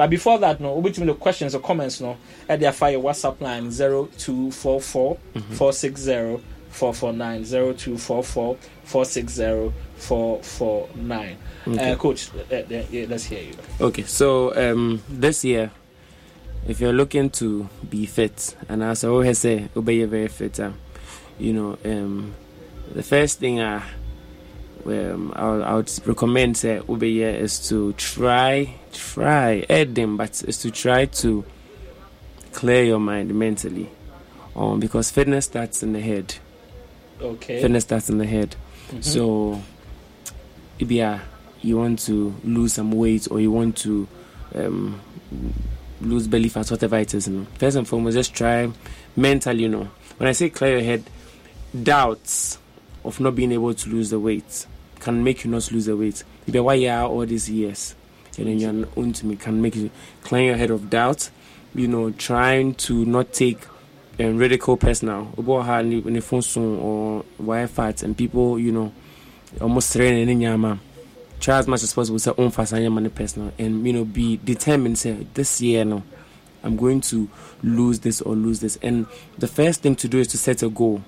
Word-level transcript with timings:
But 0.00 0.08
before 0.08 0.38
that, 0.38 0.58
no, 0.60 0.80
between 0.80 1.08
the 1.08 1.12
questions 1.14 1.54
or 1.54 1.58
comments, 1.60 2.00
no, 2.00 2.16
at 2.48 2.58
their 2.58 2.72
fire 2.72 2.96
WhatsApp 2.96 3.38
line 3.42 3.70
0244 3.70 5.18
460 5.34 6.42
449 6.70 7.44
0244 7.44 8.56
460 8.84 9.72
449. 9.96 11.36
Okay. 11.68 11.90
Uh, 11.92 11.96
coach, 11.96 12.30
uh, 12.50 12.54
uh, 12.54 12.62
yeah, 12.90 13.04
let's 13.10 13.24
hear 13.24 13.42
you. 13.42 13.52
Okay, 13.78 14.04
so 14.04 14.56
um, 14.72 15.02
this 15.06 15.44
year, 15.44 15.70
if 16.66 16.80
you're 16.80 16.94
looking 16.94 17.28
to 17.32 17.68
be 17.90 18.06
fit, 18.06 18.56
and 18.70 18.82
as 18.82 19.04
I 19.04 19.08
always 19.08 19.38
say, 19.38 19.68
obey 19.76 20.02
very 20.04 20.28
fit, 20.28 20.58
uh, 20.60 20.70
you 21.38 21.52
know, 21.52 21.76
um, 21.84 22.34
the 22.94 23.02
first 23.02 23.38
thing 23.38 23.60
I, 23.60 23.82
um, 24.86 25.30
I, 25.36 25.50
would- 25.50 25.62
I 25.62 25.74
would 25.74 25.92
recommend 26.06 26.56
say 26.56 26.80
obey 26.88 27.18
is 27.20 27.68
to 27.68 27.92
try, 27.92 28.76
try, 28.92 29.64
add 29.68 29.94
them, 29.94 30.16
but 30.16 30.42
is 30.44 30.58
to 30.58 30.70
try 30.70 31.06
to 31.06 31.44
clear 32.52 32.84
your 32.84 32.98
mind 33.00 33.34
mentally, 33.34 33.88
um, 34.56 34.80
because 34.80 35.10
fitness 35.10 35.46
starts 35.46 35.82
in 35.82 35.92
the 35.92 36.00
head. 36.00 36.34
Okay. 37.20 37.60
Fitness 37.60 37.84
starts 37.84 38.08
in 38.08 38.18
the 38.18 38.26
head. 38.26 38.56
Mhm. 38.92 39.04
So, 39.04 39.62
if 40.78 40.90
yeah, 40.90 41.20
you 41.62 41.76
want 41.76 41.98
to 42.00 42.34
lose 42.44 42.72
some 42.74 42.92
weight 42.92 43.28
or 43.30 43.40
you 43.40 43.50
want 43.50 43.76
to 43.78 44.08
um, 44.54 45.00
lose 46.00 46.26
belly 46.26 46.48
fat, 46.48 46.70
whatever 46.70 46.96
it 46.98 47.14
is, 47.14 47.28
you 47.28 47.34
know, 47.34 47.46
first 47.58 47.76
and 47.76 47.86
foremost, 47.86 48.14
just 48.14 48.34
try 48.34 48.70
mentally. 49.16 49.62
You 49.62 49.68
know, 49.68 49.88
when 50.16 50.28
I 50.28 50.32
say 50.32 50.50
clear 50.50 50.78
your 50.78 50.82
head, 50.84 51.04
doubts 51.82 52.58
of 53.04 53.20
not 53.20 53.34
being 53.36 53.52
able 53.52 53.74
to 53.74 53.88
lose 53.90 54.10
the 54.10 54.18
weight 54.18 54.66
can 54.98 55.22
make 55.24 55.44
you 55.44 55.50
not 55.50 55.70
lose 55.72 55.86
the 55.86 55.96
weight. 55.96 56.22
If 56.46 56.54
why 56.54 56.74
you 56.74 56.88
are 56.88 57.06
all 57.06 57.24
these 57.26 57.48
years, 57.48 57.94
and 58.48 58.60
then 58.60 59.12
to 59.12 59.26
me 59.26 59.36
can 59.36 59.60
make 59.60 59.76
you 59.76 59.90
clear 60.22 60.42
your 60.44 60.56
head 60.56 60.70
of 60.70 60.90
doubt. 60.90 61.30
You 61.74 61.86
know, 61.86 62.10
trying 62.10 62.74
to 62.86 63.04
not 63.04 63.32
take 63.32 63.58
um, 64.18 64.36
radical 64.38 64.76
personal 64.76 65.32
about 65.38 65.62
how 65.62 65.82
ni 65.82 66.00
ni 66.00 66.20
phone 66.20 66.42
or 66.78 67.24
wire 67.38 67.68
fat 67.68 68.02
and 68.02 68.16
people 68.16 68.58
you 68.58 68.72
know 68.72 68.92
almost 69.60 69.92
training 69.92 70.28
in 70.28 70.38
nyama 70.40 70.78
try 71.38 71.58
as 71.58 71.66
much 71.66 71.82
as 71.82 71.94
possible 71.94 72.18
say 72.18 72.32
own 72.36 72.50
fast 72.50 72.72
and 72.72 72.92
money 72.94 73.08
personal 73.08 73.50
and 73.58 73.86
you 73.86 73.92
know 73.92 74.04
be 74.04 74.36
determined 74.44 74.98
say 74.98 75.26
this 75.34 75.60
year 75.60 75.84
no 75.84 76.02
I'm 76.62 76.76
going 76.76 77.00
to 77.02 77.28
lose 77.62 78.00
this 78.00 78.20
or 78.20 78.34
lose 78.34 78.60
this. 78.60 78.78
And 78.82 79.06
the 79.38 79.48
first 79.48 79.82
thing 79.82 79.96
to 79.96 80.08
do 80.08 80.18
is 80.18 80.28
to 80.28 80.38
set 80.38 80.62
a 80.62 80.68
goal. 80.68 81.02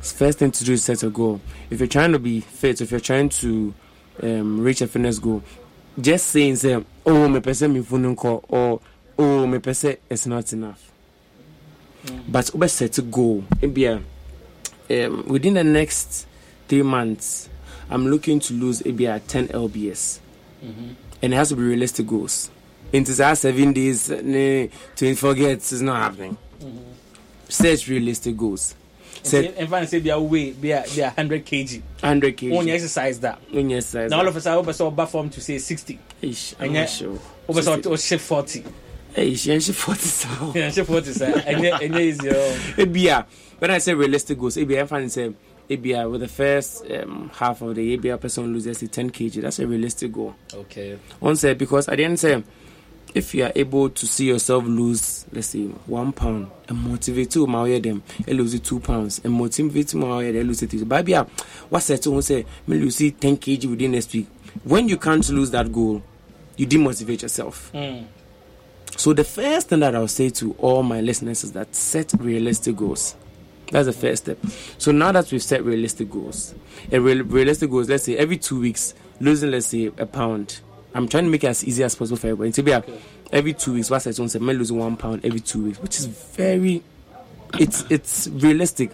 First 0.00 0.38
thing 0.38 0.50
to 0.50 0.64
do 0.64 0.72
is 0.74 0.84
set 0.84 1.02
a 1.02 1.10
goal. 1.10 1.40
If 1.68 1.80
you're 1.80 1.86
trying 1.86 2.12
to 2.12 2.18
be 2.18 2.40
fit 2.40 2.80
if 2.80 2.90
you're 2.90 3.00
trying 3.00 3.28
to 3.28 3.74
um, 4.22 4.60
reach 4.60 4.80
a 4.80 4.86
fitness 4.86 5.18
goal 5.18 5.42
just 5.98 6.26
saying 6.28 6.56
say 6.56 6.82
oh 7.06 7.28
me 7.28 7.40
person 7.40 7.72
me 7.72 7.80
phone 7.82 8.14
call 8.16 8.44
or 8.48 8.80
oh 9.18 9.46
me 9.46 9.58
person 9.58 9.96
it's 10.08 10.26
not 10.26 10.52
enough. 10.52 10.90
But 12.28 12.54
over 12.54 12.68
set 12.68 12.96
a 12.98 13.02
goal 13.02 13.44
maybe 13.60 13.86
uh, 13.88 13.98
um, 14.90 15.24
within 15.28 15.54
the 15.54 15.64
next 15.64 16.26
three 16.68 16.82
months 16.82 17.48
i'm 17.90 18.06
looking 18.08 18.40
to 18.40 18.54
lose 18.54 18.84
maybe 18.84 19.06
uh, 19.08 19.18
10 19.28 19.48
lbs 19.48 20.20
Mhm. 20.64 20.94
and 21.22 21.32
it 21.32 21.36
has 21.36 21.48
to 21.50 21.56
be 21.56 21.62
realistic 21.62 22.06
goals. 22.06 22.50
Into 22.92 23.12
that 23.14 23.38
seven 23.38 23.72
days 23.72 24.10
ne, 24.10 24.68
24 24.96 25.34
gets 25.34 25.72
is 25.72 25.80
not 25.82 25.96
happening. 25.96 26.36
Set 27.48 27.86
realistic 27.88 28.36
goals 28.36 28.74
set 29.22 29.56
In 29.56 29.66
fact, 29.68 29.88
say 29.90 30.00
be 30.00 30.10
away, 30.10 30.52
be 30.52 30.70
a, 30.72 30.84
be 30.94 31.00
a 31.00 31.06
100 31.06 31.44
kg. 31.46 31.82
100 32.00 32.36
kg 32.36 32.56
When 32.56 32.66
you 32.68 32.74
exercise 32.74 33.20
that. 33.20 33.40
when 33.50 33.70
you 33.70 33.76
exercise 33.76 34.10
Now 34.10 34.18
all 34.20 34.28
of 34.28 34.36
a 34.36 34.40
sudden, 34.40 34.58
over 34.58 34.72
so 34.72 34.90
perform 34.90 35.30
to 35.30 35.40
say 35.40 35.58
60. 35.58 35.98
Ish, 36.22 36.54
I'm 36.58 36.64
and 36.66 36.72
not 36.74 36.80
yet- 36.80 36.90
sure 36.90 37.18
Over 37.48 37.62
so 37.62 37.80
or 37.90 37.96
shift 37.98 38.24
40. 38.26 38.64
hey 39.14 39.34
she 39.34 39.58
she 39.60 39.72
40 39.72 40.00
so 40.00 40.52
Yeah, 40.54 40.70
shift 40.70 40.88
40, 40.88 41.12
sir. 41.12 41.42
And 41.46 41.64
yeah, 41.64 41.78
and 41.82 41.94
yeah, 41.94 42.00
is 42.00 42.22
your. 42.22 42.34
ebia 42.86 43.26
when 43.58 43.70
i 43.70 43.78
say 43.78 43.92
realistic 43.94 44.38
goals 44.38 44.56
ebia 44.56 44.80
i'm 44.80 44.86
finding 44.86 45.10
say 45.10 45.32
ebia 45.68 46.10
with 46.10 46.20
the 46.20 46.28
first 46.28 46.84
um, 46.90 47.30
half 47.34 47.60
of 47.62 47.74
the 47.74 47.82
year 47.84 47.98
ebia 47.98 48.20
person 48.20 48.52
loses 48.52 48.78
say 48.78 48.86
10 48.86 49.10
kg 49.10 49.42
that's 49.42 49.58
a 49.58 49.66
realistic 49.66 50.12
goal 50.12 50.34
Okay. 50.54 50.98
one 51.18 51.36
say 51.36 51.54
because 51.54 51.86
the 51.86 52.04
end 52.04 52.18
say 52.20 52.42
if 53.14 53.34
you 53.34 53.44
are 53.44 53.52
able 53.54 53.88
to 53.90 54.06
see 54.06 54.26
yourself 54.26 54.64
lose 54.64 55.26
let's 55.32 55.48
say 55.48 55.64
one 55.86 56.12
pound 56.12 56.50
and 56.68 56.78
motivate 56.78 57.34
you 57.34 57.46
ma 57.46 57.64
them 57.64 58.02
and 58.26 58.36
lose 58.38 58.54
it 58.54 58.62
two 58.64 58.80
pounds 58.80 59.20
and 59.24 59.32
motivate 59.32 59.92
you 59.92 60.00
ma 60.00 60.20
them 60.20 60.46
lose 60.46 60.62
it 60.62 60.88
but 60.88 61.04
ebia 61.04 61.28
what 61.68 61.82
say 61.82 61.96
to 61.96 62.20
say 62.22 62.44
me 62.66 62.78
lose 62.78 62.98
10 62.98 63.12
kg 63.36 63.70
within 63.70 63.92
next 63.92 64.12
week 64.12 64.26
when 64.64 64.88
you 64.88 64.96
can't 64.96 65.28
lose 65.30 65.50
that 65.50 65.70
goal 65.72 66.02
you 66.56 66.66
demotivate 66.66 67.22
yourself 67.22 67.70
Mm. 67.72 68.04
so 68.96 69.12
the 69.12 69.24
first 69.24 69.68
thing 69.68 69.80
that 69.80 69.94
I'll 69.94 70.08
say 70.08 70.28
to 70.30 70.52
all 70.58 70.82
my 70.82 71.00
listeners 71.00 71.42
is 71.44 71.52
that 71.52 71.74
set 71.74 72.12
realistic 72.18 72.76
goals. 72.76 73.14
That's 73.70 73.86
the 73.86 73.92
first 73.92 74.24
step. 74.24 74.38
So 74.78 74.90
now 74.90 75.12
that 75.12 75.30
we've 75.30 75.42
set 75.42 75.64
realistic 75.64 76.10
goals, 76.10 76.54
a 76.90 77.00
real, 77.00 77.22
realistic 77.24 77.70
goals, 77.70 77.88
let's 77.88 78.02
say 78.04 78.16
every 78.16 78.36
two 78.36 78.60
weeks, 78.60 78.94
losing 79.20 79.52
let's 79.52 79.66
say 79.66 79.86
a 79.96 80.06
pound. 80.06 80.60
I'm 80.94 81.06
trying 81.08 81.24
to 81.24 81.30
make 81.30 81.44
it 81.44 81.48
as 81.48 81.64
easy 81.64 81.84
as 81.84 81.94
possible 81.94 82.16
for 82.16 82.26
everybody. 82.28 82.52
To 82.52 82.62
be 82.62 82.72
a- 82.72 82.84
every 83.32 83.52
two 83.54 83.74
weeks, 83.74 83.90
what's 83.90 84.06
I 84.06 84.10
say, 84.28 84.38
me 84.40 84.54
losing 84.54 84.78
one 84.78 84.96
pound 84.96 85.24
every 85.24 85.40
two 85.40 85.64
weeks, 85.64 85.78
which 85.80 85.98
is 85.98 86.06
very, 86.06 86.82
it's 87.58 87.84
it's 87.90 88.28
realistic. 88.28 88.90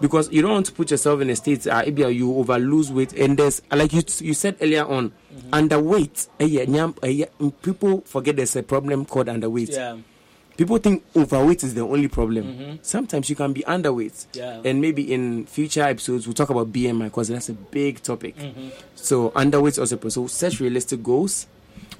Because 0.00 0.32
you 0.32 0.42
don't 0.42 0.50
want 0.50 0.66
to 0.66 0.72
put 0.72 0.90
yourself 0.90 1.20
in 1.20 1.30
a 1.30 1.36
state 1.36 1.64
uh, 1.68 1.82
you 2.08 2.34
over 2.36 2.58
lose 2.58 2.90
weight 2.90 3.12
and 3.12 3.38
there's 3.38 3.62
like 3.70 3.92
you 3.92 4.02
you 4.18 4.34
said 4.34 4.56
earlier 4.60 4.84
on 4.84 5.12
underweight 5.52 6.26
yeah, 6.40 6.64
nyam- 6.64 6.96
eh, 7.04 7.08
yeah, 7.08 7.26
people 7.62 8.00
forget 8.00 8.34
there's 8.34 8.56
a 8.56 8.64
problem 8.64 9.04
called 9.04 9.28
underweight 9.28 9.70
Yeah. 9.70 9.96
People 10.64 10.78
think 10.78 11.04
overweight 11.16 11.62
is 11.64 11.74
the 11.74 11.80
only 11.82 12.08
problem. 12.08 12.44
Mhm. 12.44 12.78
Sometimes 12.82 13.28
you 13.30 13.36
can 13.36 13.52
be 13.52 13.62
underweight. 13.62 14.26
Yeah. 14.34 14.60
And 14.64 14.80
maybe 14.80 15.12
in 15.12 15.46
future 15.46 15.82
episodes 15.82 16.26
we'll 16.26 16.34
talk 16.34 16.50
about 16.50 16.72
BMI 16.72 17.04
because 17.04 17.28
that's 17.28 17.48
a 17.48 17.54
big 17.54 18.02
topic. 18.02 18.36
Mhm. 18.36 18.70
So 18.94 19.30
underweight 19.30 19.72
is 19.72 19.78
also 19.78 19.96
a. 19.96 20.10
So 20.10 20.26
set 20.26 20.60
realistic 20.60 21.02
goals. 21.02 21.46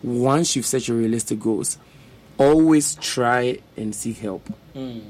Once 0.02 0.56
you've 0.56 0.66
set 0.66 0.88
your 0.88 0.96
realistic 0.98 1.40
goals, 1.40 1.78
always 2.38 2.94
try 2.96 3.58
and 3.76 3.94
seek 3.94 4.18
help 4.18 4.42
Mm. 4.74 5.00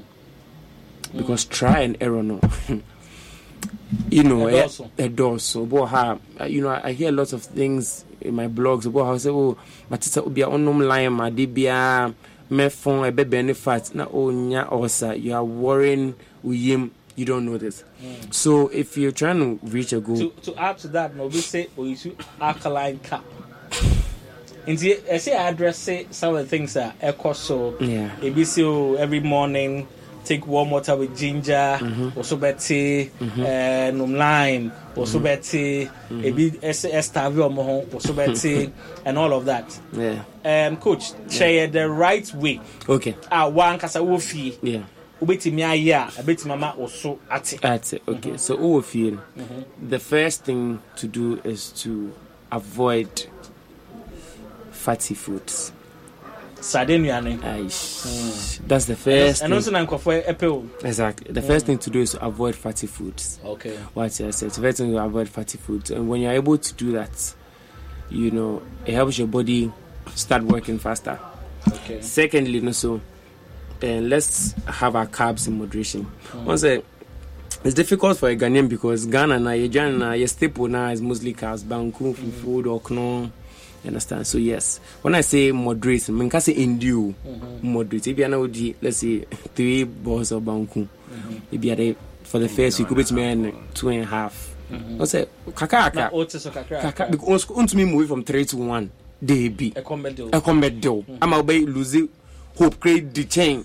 because 1.15 1.45
try 1.45 1.79
and 1.79 1.97
error 2.01 2.21
no. 2.21 2.39
you 4.09 4.23
know, 4.23 4.47
eh, 4.47 4.67
a 4.97 5.09
dorsal. 5.09 5.65
But 5.65 5.85
how 5.87 6.19
you 6.47 6.61
know, 6.61 6.69
I 6.83 6.91
hear 6.93 7.11
lots 7.11 7.33
of 7.33 7.43
things 7.43 8.05
in 8.21 8.35
my 8.35 8.47
blogs 8.47 8.85
about 8.85 9.05
how 9.05 9.17
say, 9.17 9.29
oh, 9.29 9.57
matita 9.89 10.21
ubia 10.25 10.47
onum 10.47 10.85
line 10.87 11.11
ma 11.13 11.29
debia 11.29 12.09
me 12.09 12.15
phone 12.69 13.05
a 13.05 13.11
baby 13.11 13.53
fat 13.53 13.93
na 13.95 14.05
onya 14.11 14.67
osa. 14.71 15.15
You 15.17 15.33
are 15.33 15.43
worrying 15.43 16.15
uyim. 16.45 16.91
You 17.15 17.25
don't 17.25 17.45
know 17.45 17.57
this. 17.57 17.83
So 18.31 18.69
if 18.69 18.97
you're 18.97 19.11
trying 19.11 19.39
to 19.59 19.65
reach 19.67 19.93
a 19.93 19.99
goal, 19.99 20.17
To, 20.17 20.29
to 20.51 20.55
add 20.57 20.79
to 20.79 20.87
that, 20.89 21.15
no, 21.15 21.27
we 21.27 21.41
say 21.41 21.67
we 21.75 21.89
use 21.89 22.07
alkaline 22.41 22.99
cap. 22.99 23.23
Nti 24.65 24.95
ɛsɛ 25.03 25.31
address 25.35 25.77
say 25.77 26.07
some 26.09 26.35
of 26.35 26.41
the 26.43 26.49
things 26.49 26.73
that 26.73 26.97
ɛkɔ 27.01 27.35
so. 27.35 27.75
yeah, 27.81 28.09
Ebi 28.21 28.45
say 28.45 28.63
oh, 28.63 28.95
every 28.95 29.19
morning 29.19 29.87
take 30.25 30.45
warm 30.47 30.71
water 30.71 30.95
with 30.95 31.17
ginger, 31.17 31.77
Mm-hmm. 31.81 32.09
also 32.17 32.37
bɛte 32.37 33.09
num 33.93 34.15
lime, 34.15 34.71
bɛte 35.19 35.89
Mm-hmm. 36.09 36.21
ebi 36.23 36.51
ɛsɛ 36.61 36.91
ɛstave 36.93 37.35
ɔmo 37.35 37.63
ho, 37.63 37.85
also 37.93 38.13
bɛte 38.13 38.71
and 39.05 39.17
all 39.17 39.33
of 39.33 39.45
that. 39.45 39.79
yeah. 39.93 40.23
Um, 40.45 40.77
coach, 40.77 41.13
kyerɛ 41.27 41.67
yɛ 41.67 41.71
the 41.71 41.89
right 41.89 42.33
way 42.33 42.59
Okay, 42.89 43.15
a 43.31 43.49
wankasa 43.49 44.01
wɔ 44.01 44.21
fie 44.21 44.57
yeah. 44.61 44.83
wobɛtumi 45.21 45.61
ayɛ 45.63 46.07
a 46.19 46.21
ɛbɛtumi 46.23 46.51
ama 46.51 46.73
wo 46.77 46.87
so 46.87 47.19
ate. 47.31 47.59
Okay, 48.07 48.37
so 48.37 48.57
who 48.57 48.67
will 48.73 48.81
feel? 48.81 49.19
The 49.81 49.99
first 49.99 50.43
thing 50.45 50.79
to 50.97 51.07
do 51.07 51.39
is 51.43 51.69
to 51.83 52.13
avoid 52.51 53.27
fatty 54.71 55.13
foods. 55.15 55.71
Sade 56.63 56.97
nnuane. 56.97 57.33
Hmm. 57.35 58.67
That's 58.67 58.85
the 58.85 58.95
first 58.95 59.43
ɛno 59.43 59.57
nso 59.59 59.71
na 59.71 59.85
nkɔfoɔ 59.85 60.25
ɛpɛ 60.25 60.43
o. 60.47 60.63
Exactly. 60.87 61.31
The 61.33 61.41
hmm. 61.41 61.47
first 61.47 61.65
thing 61.65 61.77
to 61.77 61.89
do 61.89 61.99
is 61.99 62.11
to 62.11 62.25
avoid 62.25 62.55
fatty 62.55 62.87
foods. 62.87 63.39
Okay. 63.43 63.75
What 63.93 64.05
I 64.05 64.07
said. 64.07 64.31
The 64.51 64.61
first 64.61 64.77
thing 64.77 64.91
to 64.93 64.97
avoid 65.03 65.27
fatty 65.27 65.57
foods. 65.57 65.91
And 65.91 66.07
when 66.07 66.21
you're 66.21 66.31
able 66.31 66.57
to 66.57 66.73
do 66.75 66.93
that, 66.93 67.35
you 68.09 68.31
know, 68.31 68.61
it 68.85 68.93
helps 68.93 69.17
your 69.17 69.27
body 69.27 69.73
start 70.15 70.43
working 70.43 70.79
faster. 70.79 71.19
Okay. 71.67 71.99
Secondly, 72.01 72.61
no, 72.61 72.71
so 72.71 73.01
and 73.81 74.09
let's 74.09 74.53
have 74.65 74.95
our 74.95 75.05
carbs 75.07 75.47
in 75.49 75.59
moderation. 75.59 76.03
Hmm. 76.31 76.45
Once 76.45 76.63
uh, 76.63 76.79
it's 77.65 77.73
difficult 77.73 78.17
for 78.17 78.29
a 78.29 78.37
Ghanaian 78.37 78.69
because 78.69 79.05
Ghana 79.05 79.37
na 79.39 79.51
your 79.51 79.67
Ghana 79.67 80.15
your 80.15 80.27
staple 80.29 80.69
now 80.69 80.87
is 80.91 81.01
mostly 81.01 81.33
carbs, 81.33 81.61
banku, 81.63 82.15
food, 82.15 82.67
or 82.67 82.79
okno. 82.79 83.29
You 83.83 83.89
understand? 83.89 84.25
So 84.27 84.37
yes, 84.37 84.79
when 85.01 85.15
I 85.15 85.21
say 85.21 85.51
moderate, 85.51 86.09
I 86.09 86.13
mean 86.13 86.29
can 86.29 86.41
say 86.41 86.55
endure? 86.55 87.13
Moderate. 87.61 88.07
If 88.07 88.17
you 88.17 88.25
are 88.25 88.29
now 88.29 88.47
the 88.47 88.75
let's 88.81 88.97
say 88.97 89.19
three 89.55 89.83
balls 89.83 90.31
of 90.31 90.43
banku, 90.43 90.87
if 91.51 91.63
you 91.63 91.71
are 91.71 91.95
for 92.23 92.39
the 92.39 92.47
first 92.49 92.79
week, 92.79 92.89
you 92.89 92.95
could 92.95 93.07
two 93.75 93.89
and 93.89 94.03
a 94.03 94.05
half. 94.05 94.55
I 94.99 95.03
say 95.05 95.25
kaka 95.53 95.91
kaka. 95.91 96.09
wote 96.13 96.31
so 96.31 96.49
kakra. 96.49 96.81
kaka 96.81 97.07
because 97.11 97.45
untumi 97.45 97.89
move 97.89 98.07
from 98.07 98.23
three 98.23 98.45
to 98.45 98.57
one? 98.57 98.89
Deebi 99.23 99.73
ɛkɔmɛdo 99.73 100.31
ɛkɔmɛdew 100.31 101.03
ama 101.21 101.37
wobɛyɛ 101.41 101.73
lose 101.73 102.07
hope 102.57 102.79
create 102.79 103.13
the 103.13 103.23
chain 103.23 103.63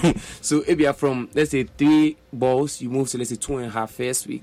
so 0.40 0.62
if 0.66 0.78
you 0.80 0.88
are 0.88 0.92
from 0.92 1.28
let's 1.34 1.50
say 1.50 1.64
three 1.64 2.16
balls 2.32 2.80
you 2.80 2.88
move 2.88 3.08
to 3.08 3.18
let's 3.18 3.30
say 3.30 3.36
two 3.36 3.56
and 3.56 3.66
a 3.66 3.70
half 3.70 3.92
first 3.92 4.26
week. 4.26 4.42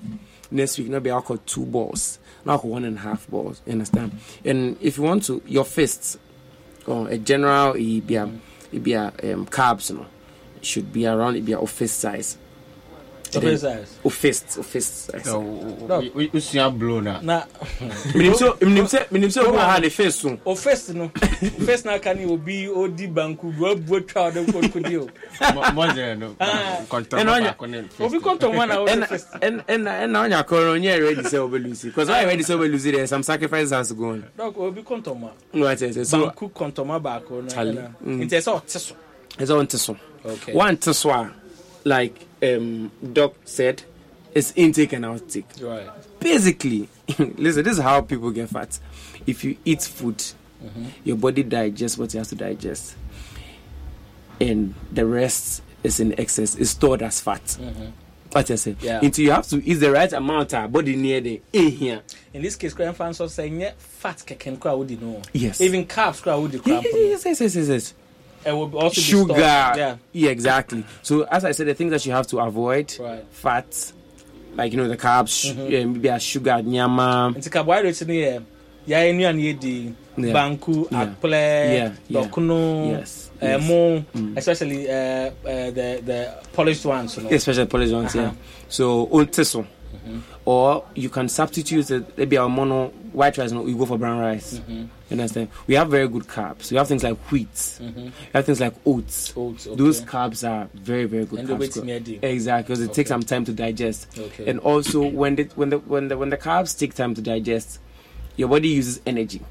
Next 0.51 0.77
week 0.77 0.89
now 0.89 0.99
be 0.99 1.09
alcohol 1.09 1.41
two 1.45 1.65
balls. 1.65 2.19
Alcohol 2.45 2.71
one 2.71 2.85
and 2.85 2.97
a 2.97 3.01
half 3.01 3.27
balls 3.27 3.61
you 3.65 3.73
understand? 3.73 4.19
And 4.45 4.77
if 4.81 4.97
you 4.97 5.03
want 5.03 5.23
to 5.25 5.41
your 5.45 5.65
fists 5.65 6.17
or 6.85 7.09
a 7.09 7.17
general 7.17 7.73
it 7.73 8.07
be, 8.07 8.15
ebia 8.15 9.33
um, 9.33 9.45
carbs 9.45 9.89
you 9.89 9.97
know 9.97 10.05
should 10.61 10.91
be 10.91 11.05
around 11.07 11.35
it 11.35 11.45
be 11.45 11.55
fist 11.55 11.55
size 11.55 11.59
exercise 11.59 11.59
of 11.59 11.69
fist 11.69 11.69
of 11.69 11.69
fist 11.69 11.99
size 11.99 12.37
wosua 16.33 16.69
blow 16.77 17.01
na 17.01 17.19
na 17.21 17.45
menim 18.13 18.33
sɛ 18.33 18.53
menim 18.61 18.85
sɛ 18.85 19.05
menim 19.11 19.29
sɛ 19.29 19.41
obi 19.47 19.57
wɔ 19.57 19.59
ha 19.59 19.77
ne 19.79 19.89
face 19.89 20.15
so 20.15 20.37
o 20.45 20.55
first 20.55 20.93
no. 20.93 21.05
O 21.05 21.65
first 21.65 21.85
na 21.85 21.93
aka 21.93 22.13
ne 22.13 22.25
obi 22.25 22.67
odi 22.67 23.07
banku 23.07 23.51
bi 23.51 23.59
wabu 23.61 23.97
atwa 23.99 24.31
ɔde 24.31 24.45
nkɔnkɔdi 24.45 24.97
o. 25.01 25.07
Mɔgyerɛ 25.73 26.17
no 26.19 26.35
Ah. 26.39 26.79
kɔntɔn 26.89 27.19
Ɛna 27.19 27.31
ɔnya- 27.37 27.55
baako 27.55 27.65
ne 27.69 27.83
obi 27.99 28.17
kɔntɔn 28.19 28.67
na 28.67 28.75
ɛna 28.75 29.03
o 29.03 29.05
first 29.05 29.27
ɛna 29.33 29.65
ɛna 29.65 29.91
ɛna 30.03 30.17
ɔnya 30.27 30.43
kɔrɔ 30.45 30.79
ɔnyɛ 30.79 31.01
ready 31.03 31.21
sɛ 31.21 31.37
ɔbɛlusi 31.49 31.83
because 31.85 32.09
ɔyɛ 32.09 32.25
ready 32.25 32.43
sɛ 32.43 32.55
ɔbɛlusi 32.57 32.91
there 32.91 33.07
some 33.07 33.23
sacrifices 33.23 33.71
has 33.71 33.87
to 33.89 33.93
go 33.93 34.09
on 34.09 34.23
dɔk 34.37 34.57
obi 34.57 34.81
kɔntɔn 34.81 35.19
ma 35.19 35.29
no 35.53 35.67
I 35.67 35.75
tell 35.75 35.89
you 35.89 36.03
so 36.05 36.17
banku 36.31 36.51
kɔntɔn 36.51 37.01
baako 37.01 37.41
no 37.43 37.49
Charlie. 37.49 37.73
ɛna 37.77 37.93
Mm. 38.05 38.21
nti 38.27 38.29
ɛsɛ 38.37 38.61
ɔte 38.61 38.79
so. 38.79 38.95
Ɛsɛ 39.37 39.65
ɔnte 39.65 39.77
so. 39.77 39.95
Okay. 40.25 40.53
Wɔnte 40.53 40.93
so 40.93 41.09
a 41.11 41.31
like 41.89 42.27
um, 42.43 42.91
doc 43.13 43.33
said 43.45 43.81
it's 44.33 44.53
intake 44.55 44.93
and 44.93 45.05
outtake. 45.05 45.61
Right. 45.61 45.89
Basically 46.19 46.87
listen 47.17 47.63
this 47.63 47.77
is 47.77 47.83
how 47.83 48.01
people 48.01 48.29
get 48.31 48.49
fat. 48.49 48.79
If 49.25 49.43
you 49.43 49.57
eat 49.65 49.81
food 49.81 50.17
mm-hmm. 50.17 50.85
your 51.03 51.17
body 51.17 51.43
digests 51.43 51.97
what 51.97 52.13
it 52.13 52.17
has 52.19 52.29
to 52.29 52.35
digest. 52.35 52.95
And 54.39 54.73
the 54.91 55.05
rest 55.05 55.63
is 55.83 55.99
in 55.99 56.17
excess 56.19 56.55
is 56.55 56.69
stored 56.69 57.01
as 57.01 57.19
fat. 57.19 57.43
Mm-hmm. 57.43 57.87
What 58.31 58.51
I 58.51 58.55
say 58.55 58.75
Yeah. 58.81 58.99
until 59.01 59.25
you 59.25 59.31
have 59.31 59.47
to 59.47 59.57
eat 59.65 59.75
the 59.75 59.91
right 59.91 60.13
amount 60.13 60.53
a 60.53 60.67
body 60.67 60.95
near 60.95 61.19
the 61.19 61.41
in 61.51 61.69
here. 61.71 62.03
In 62.33 62.43
this 62.43 62.55
case 62.55 62.75
kora 62.75 62.93
ɛmfa 62.93 63.09
nso 63.09 63.25
sɛ 63.25 63.49
nyɛ 63.51 63.73
fat 63.77 64.23
no 64.45 64.57
kora 64.57 64.75
wodi 64.75 65.01
no. 65.01 65.21
Yes. 65.33 65.59
Even 65.59 65.87
carbs 65.87 66.21
kora 66.21 66.37
wodi 66.37 66.61
kora 66.63 66.83
yes, 66.83 67.25
yes, 67.25 67.41
yes, 67.41 67.55
yes, 67.55 67.67
yes, 67.67 67.93
it 68.45 68.51
will 68.53 68.77
also 68.77 69.01
sugar 69.01 69.33
yeah 69.37 69.97
yeah 70.13 70.29
exactly 70.29 70.83
so 71.01 71.23
as 71.23 71.43
i 71.45 71.51
said 71.51 71.67
the 71.67 71.73
things 71.73 71.91
that 71.91 72.05
you 72.05 72.11
have 72.11 72.25
to 72.27 72.39
avoid 72.39 72.93
right 72.99 73.25
fats 73.31 73.93
like 74.55 74.71
you 74.73 74.77
know 74.77 74.87
the 74.87 74.97
carbs 74.97 75.29
sh- 75.41 75.55
yeah, 75.69 75.83
maybe 75.85 76.07
a 76.07 76.19
sugar 76.19 76.61
nyama 76.63 77.33
nti 77.37 77.49
carbohydrates 77.51 78.01
no 78.01 78.13
yɛ 78.13 78.41
yɛayɛ 78.87 79.13
nnuane 79.13 79.41
yɛdi 79.41 79.93
Yeah. 80.19 80.33
banku 80.33 80.87
Yeah. 80.91 81.05
akplɛ 81.05 81.31
Yeah, 81.31 81.91
yeah. 82.09 82.21
dɔkono 82.27 82.91
yes, 82.99 83.29
uh, 83.41 83.45
yes. 83.45 83.61
Mm. 83.69 84.37
especially 84.37 84.89
uh, 84.89 84.93
uh, 84.93 85.31
the 85.71 86.01
the 86.05 86.19
polished 86.51 86.83
ones 86.85 87.15
you 87.17 87.23
know. 87.23 87.29
especially 87.29 87.65
polished 87.67 87.93
ones 87.93 88.15
yeah 88.15 88.23
Uh-huh. 88.23 88.35
so 88.67 89.07
onte 89.07 89.45
so 89.45 89.65
or 90.45 90.83
you 90.95 91.09
can 91.09 91.29
substitute 91.29 91.87
the 91.87 92.03
maybe 92.17 92.37
our 92.37 92.49
mono 92.49 92.87
white 93.13 93.37
rice 93.37 93.51
no 93.51 93.65
you 93.65 93.77
go 93.77 93.85
for 93.85 93.97
brown 93.97 94.19
rice 94.19 94.59
Mhm, 94.67 94.87
you 95.09 95.15
understand? 95.21 95.49
We 95.67 95.75
have 95.75 95.89
very 95.89 96.07
good 96.07 96.23
carbs. 96.27 96.71
We 96.71 96.77
have 96.77 96.87
things 96.87 97.03
like 97.03 97.17
wheat. 97.31 97.51
Mhm. 97.53 97.95
we 98.05 98.11
have 98.33 98.45
things 98.45 98.59
like 98.59 98.73
oats. 98.85 99.33
Oats, 99.35 99.67
okay. 99.67 99.75
those 99.75 100.01
carbs 100.01 100.47
are 100.47 100.69
very 100.75 101.05
very 101.05 101.25
good 101.25 101.39
and 101.39 101.47
the 101.47 101.53
carbs 101.55 101.95
adi 101.95 102.19
exactly 102.21 102.63
because 102.75 102.81
it 102.81 102.93
takes 102.93 103.09
some 103.09 103.23
time 103.23 103.45
to 103.45 103.51
digest. 103.53 104.07
Okay. 104.17 104.47
And 104.49 104.59
also 104.59 105.05
when 105.07 105.35
the 105.35 105.43
when 105.55 105.69
the 105.69 105.79
when 105.79 106.07
the 106.09 106.17
when 106.17 106.29
the 106.29 106.37
carbs 106.37 106.77
take 106.77 106.93
time 106.93 107.15
to 107.15 107.21
digest 107.21 107.79
your 108.37 108.47
body 108.49 108.69
uses 108.69 109.01
energy. 109.05 109.41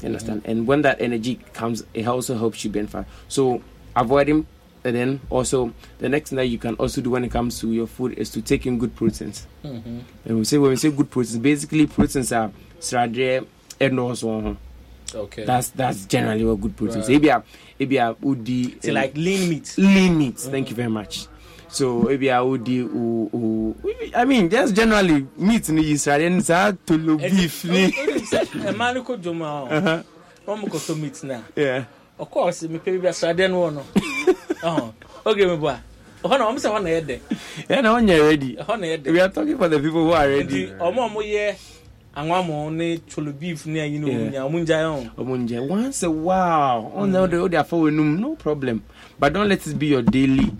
You 0.00 0.06
understand? 0.06 0.42
And 0.44 0.66
when 0.66 0.82
that 0.82 1.00
energy 1.00 1.36
comes 1.52 1.84
it 1.94 2.06
also 2.06 2.36
helps 2.36 2.64
you 2.64 2.70
burn 2.70 2.86
fat. 2.86 3.06
So 3.28 3.62
avoiding 3.94 4.46
and 4.86 4.94
then 4.96 5.20
also 5.30 5.72
the 5.98 6.08
next 6.10 6.30
thing 6.30 6.36
that 6.36 6.46
you 6.46 6.58
can 6.58 6.74
also 6.74 7.00
do 7.00 7.10
when 7.10 7.24
it 7.24 7.30
comes 7.30 7.58
to 7.60 7.72
your 7.72 7.86
food 7.86 8.18
is 8.18 8.28
to 8.30 8.42
take 8.42 8.66
in 8.66 8.78
good 8.78 8.94
proteins. 8.96 9.46
Mhm. 9.64 10.00
and 10.26 10.38
we 10.38 10.44
say 10.44 10.58
when 10.58 10.70
we 10.70 10.76
say 10.76 10.90
good 10.90 11.10
proteins 11.10 11.38
basically 11.38 11.86
proteins 11.86 12.32
are 12.32 12.50
sradre 12.80 13.46
and 13.80 13.98
also 13.98 14.56
okay 15.14 15.44
that's 15.44 15.70
that's 15.70 16.06
generally 16.06 16.44
what 16.44 16.60
good 16.60 16.76
proteins 16.76 17.08
Right. 17.08 17.20
maybe 17.20 17.28
a 17.28 17.42
maybe 17.78 17.96
a 17.98 18.14
udi 18.22 18.76
It's 18.76 18.88
like 18.88 19.16
lean 19.16 19.48
meat 19.48 19.74
lean 19.78 20.18
meat. 20.18 20.38
Thank 20.38 20.70
you 20.70 20.76
very 20.76 20.88
much. 20.90 21.26
So 21.68 22.02
maybe 22.02 22.30
I 22.30 22.40
would 22.40 22.62
do. 22.62 22.86
Uh, 23.34 23.36
uh, 23.36 24.20
I 24.20 24.24
mean, 24.24 24.48
just 24.48 24.76
generally 24.76 25.26
meat 25.36 25.68
ni 25.70 25.90
Israel 25.90 26.22
and 26.22 26.44
sa 26.44 26.70
to 26.70 26.94
lo 26.96 27.16
beef 27.18 27.64
ni. 27.64 27.90
ɛma 27.90 28.94
no 28.94 29.02
kɔ 29.02 29.16
dwom 29.18 29.42
a 29.42 29.74
Uh-huh. 29.76 30.02
ɔ 30.46 30.54
ɔmo 30.54 30.68
kɔtɔ 30.70 31.00
meat 31.00 31.22
na 31.24 31.40
Yeah. 31.56 31.84
ɔkɔɔ 32.18 32.48
sɛ 32.54 32.68
mepɛ 32.70 33.00
bi 33.02 33.08
asradeɛ 33.08 33.50
no 33.50 33.62
wɔ 33.66 33.74
no 33.74 33.82
ɔhɔ 34.62 34.92
oge 35.26 35.46
me 35.46 35.56
bo 35.56 35.66
a 35.68 35.80
ɔhɔ 36.22 36.38
na 36.38 36.44
ɔmo 36.46 36.58
sɛ 36.62 36.68
hɔ 36.70 36.82
na 36.82 36.90
yɛ 36.90 37.02
dɛ 37.06 37.18
Yeah, 37.68 37.80
now 37.80 37.94
when 37.94 38.06
you're 38.08 38.26
ready, 38.28 38.54
ɛhɔ 38.56 38.78
na 38.80 38.86
yɛ 38.86 39.06
we 39.10 39.18
dɛ 39.18 39.24
are 39.24 39.28
talking 39.32 39.58
for 39.58 39.68
the 39.68 39.78
people 39.80 40.04
who 40.06 40.12
are 40.12 40.28
ready. 40.28 40.68
nti 40.68 40.78
ɔmo 40.78 41.00
a 41.06 41.08
ɔmo 41.10 41.56
yɛ 42.16 42.20
anwamo 42.20 42.72
ne 42.72 42.98
cholo 43.08 43.32
beef 43.32 43.66
ne 43.66 43.80
ayi 43.80 43.98
ne 43.98 44.06
ɔmo 44.06 44.20
Yeah. 44.24 44.30
nya 44.30 44.48
ɔmo 44.50 44.64
ngya 44.64 44.78
yɛn 44.82 45.10
Omunje, 45.16 45.68
once 45.68 46.02
a 46.02 46.10
wow, 46.10 46.92
on 46.94 47.12
the 47.12 47.22
other 47.22 47.48
they 47.48 47.56
are 47.56 47.64
for 47.64 47.90
no 47.90 48.36
problem. 48.36 48.82
But 49.18 49.32
don't 49.32 49.48
let 49.48 49.66
it 49.66 49.78
be 49.78 49.86
your 49.88 50.02
daily. 50.02 50.52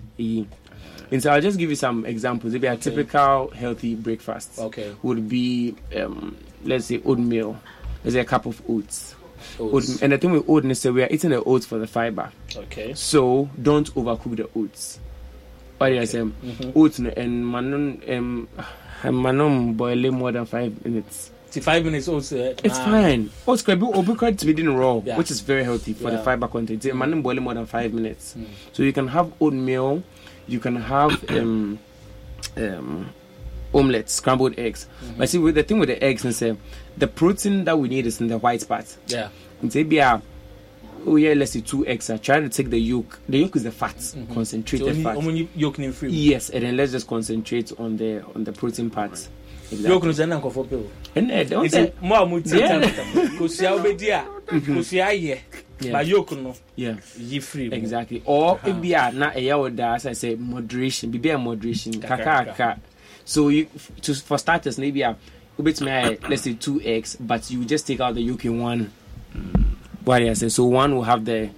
And 1.11 1.21
so 1.21 1.29
I'll 1.31 1.41
just 1.41 1.57
give 1.59 1.69
you 1.69 1.75
some 1.75 2.05
examples. 2.05 2.53
Maybe 2.53 2.67
a 2.67 2.75
typical 2.77 3.49
healthy 3.51 3.95
breakfast 3.95 4.57
okay 4.59 4.93
would 5.03 5.29
be, 5.29 5.75
um, 5.95 6.35
let's 6.63 6.85
say, 6.85 7.01
oatmeal. 7.05 7.57
Let's 8.03 8.13
say 8.15 8.21
a 8.21 8.25
cup 8.25 8.45
of 8.45 8.61
oats. 8.69 9.15
Oats. 9.59 9.89
Oat, 9.89 10.01
and 10.01 10.13
the 10.13 10.17
thing 10.17 10.31
with 10.31 10.49
oats 10.49 10.65
is 10.67 10.81
that 10.81 10.93
we 10.93 11.03
are 11.03 11.07
eating 11.11 11.29
the 11.29 11.43
oats 11.43 11.65
for 11.65 11.77
the 11.77 11.87
fiber. 11.87 12.31
okay 12.57 12.93
So 12.95 13.49
don't 13.61 13.93
overcook 13.93 14.37
the 14.37 14.49
oats. 14.59 14.99
What 15.77 15.89
do 15.89 15.99
I 15.99 16.05
say? 16.05 16.19
Mhm. 16.19 16.75
Oats 16.75 16.99
and 16.99 17.45
manon 17.47 18.01
um 18.09 18.47
manon 19.03 19.73
boil 19.73 20.05
it 20.05 20.11
more 20.11 20.31
than 20.31 20.45
five 20.45 20.83
minutes. 20.85 21.31
Ti 21.55 21.61
five 21.61 21.83
minutes 21.85 22.07
also. 22.07 22.37
uh, 22.51 22.53
It's 22.63 22.77
fine. 22.77 23.29
Oats 23.47 23.61
can 23.61 23.79
be 23.79 23.85
obi 23.85 24.13
to 24.35 24.45
be 24.53 24.67
raw, 24.67 25.01
Yeah. 25.05 25.17
which 25.17 25.31
is 25.31 25.39
very 25.39 25.63
healthy 25.63 25.93
for 25.93 26.11
the 26.11 26.17
fiber 26.19 26.47
content. 26.47 26.81
Mm. 26.83 26.95
Manon 26.95 27.21
boil 27.21 27.37
it 27.37 27.41
more 27.41 27.53
than 27.53 27.65
five 27.65 27.93
minutes. 27.93 28.35
Mm. 28.37 28.45
So 28.73 28.83
you 28.83 28.91
can 28.93 29.07
have 29.07 29.31
oatmeal, 29.39 30.03
you 30.47 30.59
can 30.59 30.75
have 30.75 31.11
um 31.29 31.79
um 32.57 33.09
omelette, 33.73 34.09
scrambled 34.09 34.57
eggs. 34.59 34.87
Mm-hmm. 35.03 35.17
But 35.17 35.29
see, 35.29 35.37
with 35.37 35.55
the 35.55 35.63
thing 35.63 35.79
with 35.79 35.89
the 35.89 36.03
eggs 36.03 36.25
and 36.25 36.35
say 36.35 36.55
the 36.97 37.07
protein 37.07 37.63
that 37.65 37.77
we 37.79 37.87
need 37.87 38.05
is 38.05 38.19
in 38.21 38.27
the 38.27 38.37
white 38.37 38.67
part. 38.67 38.95
yeah 39.07 39.29
Maybe 39.61 40.01
uh, 40.01 40.19
oh 41.07 41.15
yeah, 41.15 41.33
let's 41.33 41.51
say 41.53 41.61
two 41.61 41.85
eggs. 41.87 42.09
I 42.09 42.17
try 42.17 42.39
to 42.41 42.49
take 42.49 42.69
the 42.69 42.77
yolk. 42.79 43.19
The 43.29 43.39
yolk 43.39 43.55
is 43.55 43.63
the 43.63 43.71
fat, 43.71 43.99
so 44.01 44.19
concentrated 44.33 44.87
only 44.89 45.03
fat. 45.03 45.17
ɔmo 45.17 45.31
nyi 45.31 45.47
yolk 45.55 45.79
ne 45.79 45.91
free 45.91 46.09
Yes, 46.11 46.49
and 46.49 46.63
then 46.63 46.75
let's 46.77 46.91
just 46.91 47.07
concentrate 47.07 47.71
on 47.79 47.95
the 47.97 48.23
on 48.35 48.43
the 48.43 48.51
protein 48.51 48.89
parts. 48.89 49.21
Exactly. 49.29 49.44
Yolk 49.71 50.03
no 50.03 50.09
sɛ 50.11 50.27
na 50.27 50.39
nkɔfɔ 50.39 50.69
pe 50.69 50.75
o 50.75 50.85
And 51.15 51.29
then 51.29 51.47
don't 51.47 51.65
nti 51.65 51.71
say, 51.71 51.93
mo 52.01 52.15
a 52.21 52.25
mo 52.25 52.39
ti 52.39 52.57
Yeah. 52.57 52.79
tam 52.81 53.27
kosua 53.37 53.77
wobɛdi 53.79 54.09
a 54.11 54.25
kosua 54.59 55.07
ayɛ 55.07 55.39
Yeah. 55.81 55.91
ba 55.91 56.03
yolk 56.03 56.31
no 56.33 56.55
yeah, 56.75 56.95
yi 57.17 57.39
free 57.39 57.69
mu. 57.69 57.75
exactly. 57.75 58.21
Or 58.25 58.53
Uh-huh. 58.55 58.67
maybe 58.73 58.95
uh, 58.95 59.11
na 59.11 59.31
ɛyɛ 59.31 59.57
wo 59.57 59.69
da, 59.69 59.95
as 59.95 60.05
I 60.05 60.13
say, 60.13 60.35
moderation. 60.35 61.11
Be 61.11 61.29
a 61.29 61.37
moderation. 61.37 61.93
Kakra, 61.93 62.23
Kaka 62.23 62.45
kaka. 62.55 62.79
So 63.25 63.49
you 63.49 63.67
to 64.01 64.13
for 64.15 64.37
starters 64.37 64.77
maybe 64.77 65.03
uh, 65.03 65.13
bit 65.61 65.81
me 65.81 66.17
let's 66.29 66.43
say 66.43 66.53
two 66.53 66.79
eggs, 66.83 67.17
but 67.19 67.49
you 67.51 67.65
just 67.65 67.87
take 67.87 67.99
out 67.99 68.13
the 68.15 68.21
yolk 68.21 68.45
in 68.45 68.59
one. 68.61 68.91
What 70.05 70.19
do 70.19 70.29
I 70.29 70.33
say? 70.33 70.49
So 70.49 70.65
one 70.65 70.95
will 70.95 71.03
have 71.03 71.25
the 71.25 71.49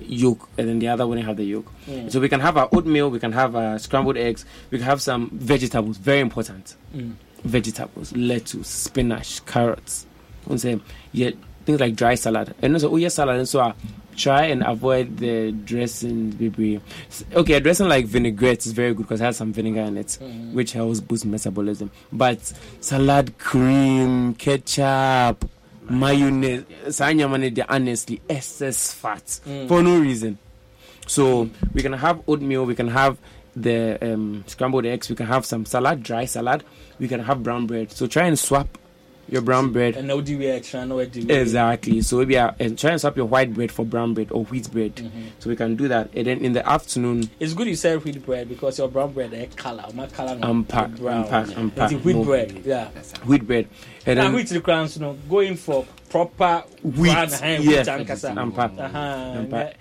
yolk, 0.00 0.48
and 0.58 0.68
then 0.68 0.78
the 0.78 0.88
other 0.88 1.06
wouldn't 1.06 1.26
have 1.26 1.36
the 1.36 1.44
yolk. 1.44 1.66
Mm. 1.88 2.12
So 2.12 2.20
we 2.20 2.28
can 2.28 2.40
have 2.40 2.56
our 2.56 2.68
oatmeal, 2.72 3.10
we 3.10 3.18
can 3.18 3.32
have 3.32 3.56
our 3.56 3.78
scrambled 3.78 4.16
eggs, 4.16 4.44
we 4.70 4.78
can 4.78 4.86
have 4.86 5.00
some 5.02 5.30
vegetables. 5.32 5.96
Very 5.96 6.20
important. 6.20 6.76
Mm. 6.94 7.14
Vegetables, 7.44 8.12
lettuce, 8.16 8.68
spinach, 8.68 9.44
carrots. 9.46 10.06
And 10.48 10.60
say, 10.60 10.80
yeah, 11.12 11.30
things 11.64 11.80
like 11.80 11.94
dry 11.96 12.14
salad. 12.16 12.54
And 12.62 12.74
also, 12.74 12.90
oh 12.90 12.96
yeah, 12.96 13.08
salad. 13.08 13.36
And 13.36 13.48
so 13.48 13.60
uh, 13.60 13.72
try 14.16 14.46
and 14.46 14.62
avoid 14.62 15.16
the 15.18 15.52
dressing, 15.52 16.30
baby. 16.30 16.80
Okay, 17.32 17.54
a 17.54 17.60
dressing 17.60 17.88
like 17.88 18.06
vinaigrette 18.06 18.66
is 18.66 18.72
very 18.72 18.94
good 18.94 19.04
because 19.06 19.20
it 19.20 19.24
has 19.24 19.36
some 19.36 19.52
vinegar 19.52 19.80
in 19.80 19.96
it, 19.96 20.18
Mhm. 20.20 20.52
which 20.52 20.72
helps 20.72 21.00
boost 21.00 21.24
metabolism. 21.24 21.90
But 22.12 22.40
salad 22.80 23.38
cream, 23.38 24.34
ketchup, 24.34 25.48
mayonnaise, 25.88 26.64
sanya 26.88 27.64
honestly, 27.68 28.20
excess 28.28 28.92
fat 28.92 29.24
Mm. 29.46 29.68
for 29.68 29.82
no 29.82 29.98
reason. 29.98 30.38
So 31.06 31.50
we 31.74 31.82
can 31.82 31.92
have 31.92 32.22
oatmeal, 32.26 32.64
we 32.64 32.74
can 32.74 32.88
have 32.88 33.18
the 33.56 33.98
um, 34.12 34.44
scrambled 34.46 34.86
eggs, 34.86 35.08
we 35.08 35.16
can 35.16 35.26
have 35.26 35.44
some 35.46 35.64
salad, 35.64 36.02
dry 36.02 36.24
salad, 36.24 36.64
we 36.98 37.08
can 37.08 37.20
have 37.20 37.42
brown 37.42 37.66
bread. 37.66 37.90
So 37.92 38.06
try 38.06 38.26
and 38.26 38.38
swap 38.38 38.78
your 39.26 39.40
brown 39.40 39.72
bread. 39.72 39.96
And 39.96 40.08
now 40.08 40.20
do 40.20 40.36
we 40.36 40.46
extra 40.48 40.84
no 40.84 41.02
do 41.06 41.20
Exactly. 41.32 42.02
So 42.02 42.18
maybe 42.18 42.36
uh, 42.36 42.52
and 42.60 42.78
try 42.78 42.90
and 42.90 43.00
swap 43.00 43.16
your 43.16 43.24
white 43.26 43.54
bread 43.54 43.72
for 43.72 43.84
brown 43.86 44.12
bread 44.12 44.30
or 44.30 44.44
wheat 44.44 44.70
bread. 44.70 44.96
Mm-hmm. 44.96 45.22
So 45.38 45.48
we 45.48 45.56
can 45.56 45.76
do 45.76 45.88
that. 45.88 46.10
And 46.14 46.26
then 46.26 46.38
in 46.44 46.52
the 46.52 46.68
afternoon, 46.68 47.30
It's 47.40 47.54
good 47.54 47.66
you 47.68 47.74
said 47.74 48.04
wheat 48.04 48.24
bread 48.26 48.50
because 48.50 48.78
your 48.78 48.88
brown 48.88 49.12
bread 49.12 49.32
eh 49.32 49.46
color, 49.56 49.84
my 49.94 50.06
color 50.08 50.36
no 50.36 50.48
Ampa, 50.48 50.94
brown. 50.98 51.24
ampa, 51.24 51.46
ampa. 51.54 51.90
It's 51.92 52.04
wheat 52.04 52.16
No. 52.16 52.24
bread. 52.24 52.62
Yeah. 52.66 52.88
wheat 53.24 53.46
bread. 53.46 53.68
And 54.04 54.18
Now 54.18 54.24
then 54.24 54.34
wheat 54.34 54.48
the 54.48 54.60
crowns, 54.60 54.96
you 54.96 55.02
know, 55.02 55.16
going 55.30 55.56
for 55.56 55.86
proper 56.10 56.62
wheat. 56.82 57.12
brown, 57.12 57.32
eh, 57.32 57.58
yeah. 57.62 57.78
wheat 57.78 57.88
and 57.88 58.06
kasa. 58.06 58.28
Ampa. 58.28 58.78
Uh-huh. 58.78 58.98
Ampa. 58.98 59.72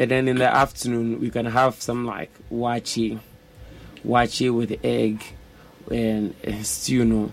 And 0.00 0.10
then 0.10 0.28
in 0.28 0.38
the 0.38 0.46
afternoon, 0.48 1.20
we 1.20 1.28
can 1.28 1.44
have 1.44 1.74
some 1.82 2.06
like 2.06 2.30
waakye, 2.50 3.20
waakye 4.02 4.50
with 4.56 4.82
egg 4.82 5.22
and 5.90 6.34
stew, 6.64 6.94
you 6.94 7.04
know, 7.04 7.32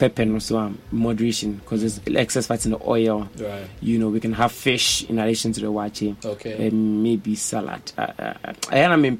pepper 0.00 0.22
and 0.22 0.42
so 0.42 0.56
on, 0.56 0.78
moderation 0.90 1.54
because 1.58 1.82
there's 1.82 2.00
excess 2.16 2.48
fat 2.48 2.64
in 2.64 2.72
the 2.72 2.80
oil. 2.84 3.28
Right. 3.38 3.64
You 3.80 4.00
know, 4.00 4.08
we 4.08 4.18
can 4.18 4.32
have 4.32 4.50
fish 4.50 5.08
in 5.08 5.20
addition 5.20 5.52
to 5.52 5.60
the 5.60 5.68
waakye. 5.68 6.16
Okay. 6.24 6.66
and 6.66 7.00
maybe 7.04 7.36
salad. 7.36 7.92
Uh, 7.96 8.08
uh, 8.18 8.34
uh, 8.44 8.52
I 8.72 8.78
am 8.78 9.04
in 9.04 9.16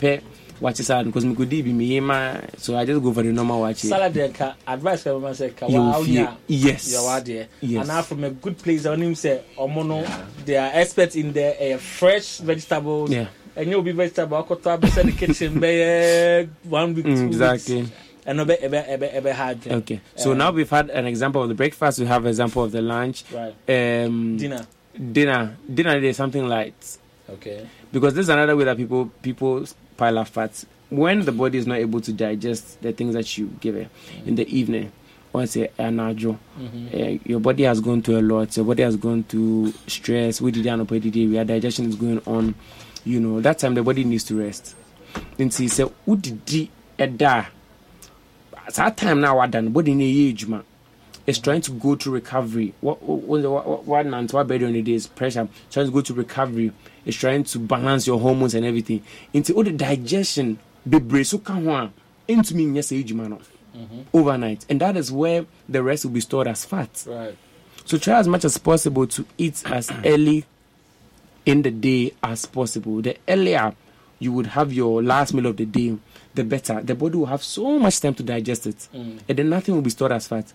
waakye 0.60 0.82
salad 0.84 1.06
because 1.06 1.24
me 1.24 1.34
could 1.34 1.48
be 1.48 1.62
me 1.62 2.00
ma, 2.00 2.36
so 2.58 2.76
I 2.76 2.84
just 2.84 3.02
go 3.02 3.12
for 3.12 3.22
the 3.22 3.32
normal 3.32 3.60
waakye. 3.62 3.88
Salad 3.88 4.12
then 4.14 4.32
ka 4.32 4.54
advice 4.66 5.04
ka 5.04 5.12
mama 5.12 5.34
say 5.34 5.50
ka 5.50 5.66
You 5.66 5.78
wa 5.80 5.98
will 5.98 6.04
feel 6.04 6.26
unya 6.26 6.36
yes. 6.48 6.92
your 6.92 7.04
word 7.06 7.28
Yes. 7.28 7.48
And 7.80 7.88
now 7.88 8.02
from 8.02 8.24
a 8.24 8.30
good 8.30 8.58
place 8.58 8.86
on 8.86 9.00
him 9.02 9.14
say 9.14 9.42
omono 9.56 10.04
they 10.44 10.56
are 10.56 10.70
experts 10.74 11.16
in 11.16 11.32
the 11.32 11.74
uh, 11.74 11.78
fresh 11.78 12.38
vegetables. 12.38 13.10
Yeah, 13.10 13.26
And 13.56 13.70
you'll 13.70 13.82
be 13.82 13.92
vegetable 13.92 14.42
akota 14.44 14.80
be 14.80 15.00
in 15.00 15.06
the 15.06 15.12
kitchen 15.12 15.60
be 15.64 16.68
one 16.68 16.94
week 16.94 17.04
two 17.06 17.10
mm, 17.12 17.22
weeks. 17.24 17.36
exactly. 17.36 17.88
And 18.26 18.36
no 18.36 18.44
be 18.44 18.52
ebe 18.54 18.74
ebe 18.86 19.10
ebe 19.16 19.32
hard. 19.32 19.66
Okay, 19.66 20.00
so 20.14 20.32
Um, 20.32 20.38
now 20.38 20.50
we've 20.50 20.68
had 20.68 20.90
an 20.90 21.06
example 21.06 21.42
of 21.42 21.48
the 21.48 21.54
breakfast. 21.54 21.98
We 21.98 22.06
have 22.06 22.22
an 22.24 22.28
example 22.28 22.62
of 22.64 22.70
the 22.72 22.82
lunch. 22.82 23.24
Right. 23.32 23.54
Um, 24.04 24.36
Dinner. 24.36 24.66
dinner, 25.12 25.56
dinner 25.72 25.96
is 25.98 26.16
something 26.16 26.46
light 26.46 26.98
Okay. 27.30 27.66
because 27.92 28.12
this 28.14 28.24
is 28.24 28.28
another 28.28 28.56
way 28.56 28.64
that 28.64 28.76
people 28.76 29.06
people 29.22 29.64
pile 30.00 30.18
up 30.18 30.28
fat 30.28 30.64
when 30.88 31.24
the 31.26 31.30
body 31.32 31.58
is 31.58 31.66
not 31.66 31.76
able 31.78 32.00
to 32.00 32.12
digest 32.12 32.80
the 32.82 32.92
things 32.92 33.14
that 33.14 33.36
you 33.38 33.46
give 33.60 33.76
it 33.76 33.88
in 34.24 34.34
the 34.34 34.48
evening. 34.48 34.90
Once 35.32 35.54
a 35.56 35.68
anajo, 35.78 36.36
Mm-hmm. 36.58 36.86
uh, 36.94 37.18
your 37.24 37.38
body 37.38 37.62
has 37.64 37.80
gone 37.80 38.02
through 38.02 38.18
a 38.18 38.22
lot. 38.32 38.56
Your 38.56 38.64
body 38.66 38.82
has 38.82 38.96
gone 38.96 39.22
through 39.24 39.72
stress. 39.86 40.40
We 40.40 40.50
did 40.50 40.64
your 40.64 41.44
digestion 41.44 41.88
is 41.88 41.94
going 41.94 42.20
on. 42.26 42.54
You 43.04 43.20
know 43.20 43.40
that 43.40 43.58
time 43.60 43.74
the 43.74 43.82
body 43.82 44.02
needs 44.04 44.24
to 44.24 44.34
rest. 44.40 44.74
Then 45.36 45.50
see, 45.52 45.68
"Who 46.06 46.16
did 46.16 46.44
da?" 47.16 47.44
That 48.74 48.96
time 48.96 49.20
now, 49.20 49.36
what 49.36 49.50
done? 49.52 49.68
Body 49.70 49.94
need 49.94 50.28
age, 50.30 50.46
man. 50.46 50.64
It's 51.26 51.38
trying 51.38 51.60
to 51.62 51.70
go 51.72 51.94
to 51.94 52.10
recovery. 52.10 52.74
What 52.80 53.00
what 53.02 53.20
what 53.42 53.66
what 53.66 53.86
what, 53.86 54.06
what 54.32 54.46
better 54.48 54.66
on 54.66 54.72
the 54.72 54.82
day 54.82 54.94
is 54.94 55.06
pressure. 55.06 55.46
Trying 55.70 55.86
to 55.86 55.92
go 55.92 56.00
to 56.00 56.14
recovery. 56.14 56.72
It's 57.04 57.16
trying 57.16 57.44
to 57.44 57.58
balance 57.58 58.06
your 58.06 58.18
hormones 58.20 58.54
and 58.54 58.64
everything. 58.66 59.02
Into 59.32 59.54
all 59.54 59.64
the 59.64 59.72
digestion, 59.72 60.58
the 60.84 61.00
brain 61.00 61.24
so 61.24 61.38
can 61.38 61.64
one 61.64 61.92
into 62.28 62.54
me 62.54 62.64
yes 62.74 62.92
age 62.92 63.12
man 63.12 63.38
overnight, 64.12 64.66
and 64.68 64.80
that 64.80 64.96
is 64.96 65.10
where 65.10 65.46
the 65.68 65.82
rest 65.82 66.04
will 66.04 66.12
be 66.12 66.20
stored 66.20 66.46
as 66.48 66.64
fat. 66.64 67.04
Right. 67.06 67.36
So 67.84 67.98
try 67.98 68.18
as 68.18 68.28
much 68.28 68.44
as 68.44 68.58
possible 68.58 69.06
to 69.06 69.24
eat 69.38 69.62
as 69.66 69.90
early 70.04 70.44
in 71.46 71.62
the 71.62 71.70
day 71.70 72.12
as 72.22 72.44
possible. 72.46 73.00
The 73.00 73.16
earlier 73.26 73.74
you 74.18 74.32
would 74.34 74.46
have 74.48 74.70
your 74.72 75.02
last 75.02 75.32
meal 75.32 75.46
of 75.46 75.56
the 75.56 75.64
day, 75.64 75.96
the 76.34 76.44
better. 76.44 76.82
The 76.82 76.94
body 76.94 77.16
will 77.16 77.26
have 77.26 77.42
so 77.42 77.78
much 77.78 78.00
time 78.00 78.14
to 78.14 78.22
digest 78.22 78.66
it, 78.66 78.88
Mm. 78.94 79.18
and 79.28 79.38
then 79.38 79.48
nothing 79.48 79.74
will 79.74 79.82
be 79.82 79.90
stored 79.90 80.12
as 80.12 80.28
fat. 80.28 80.52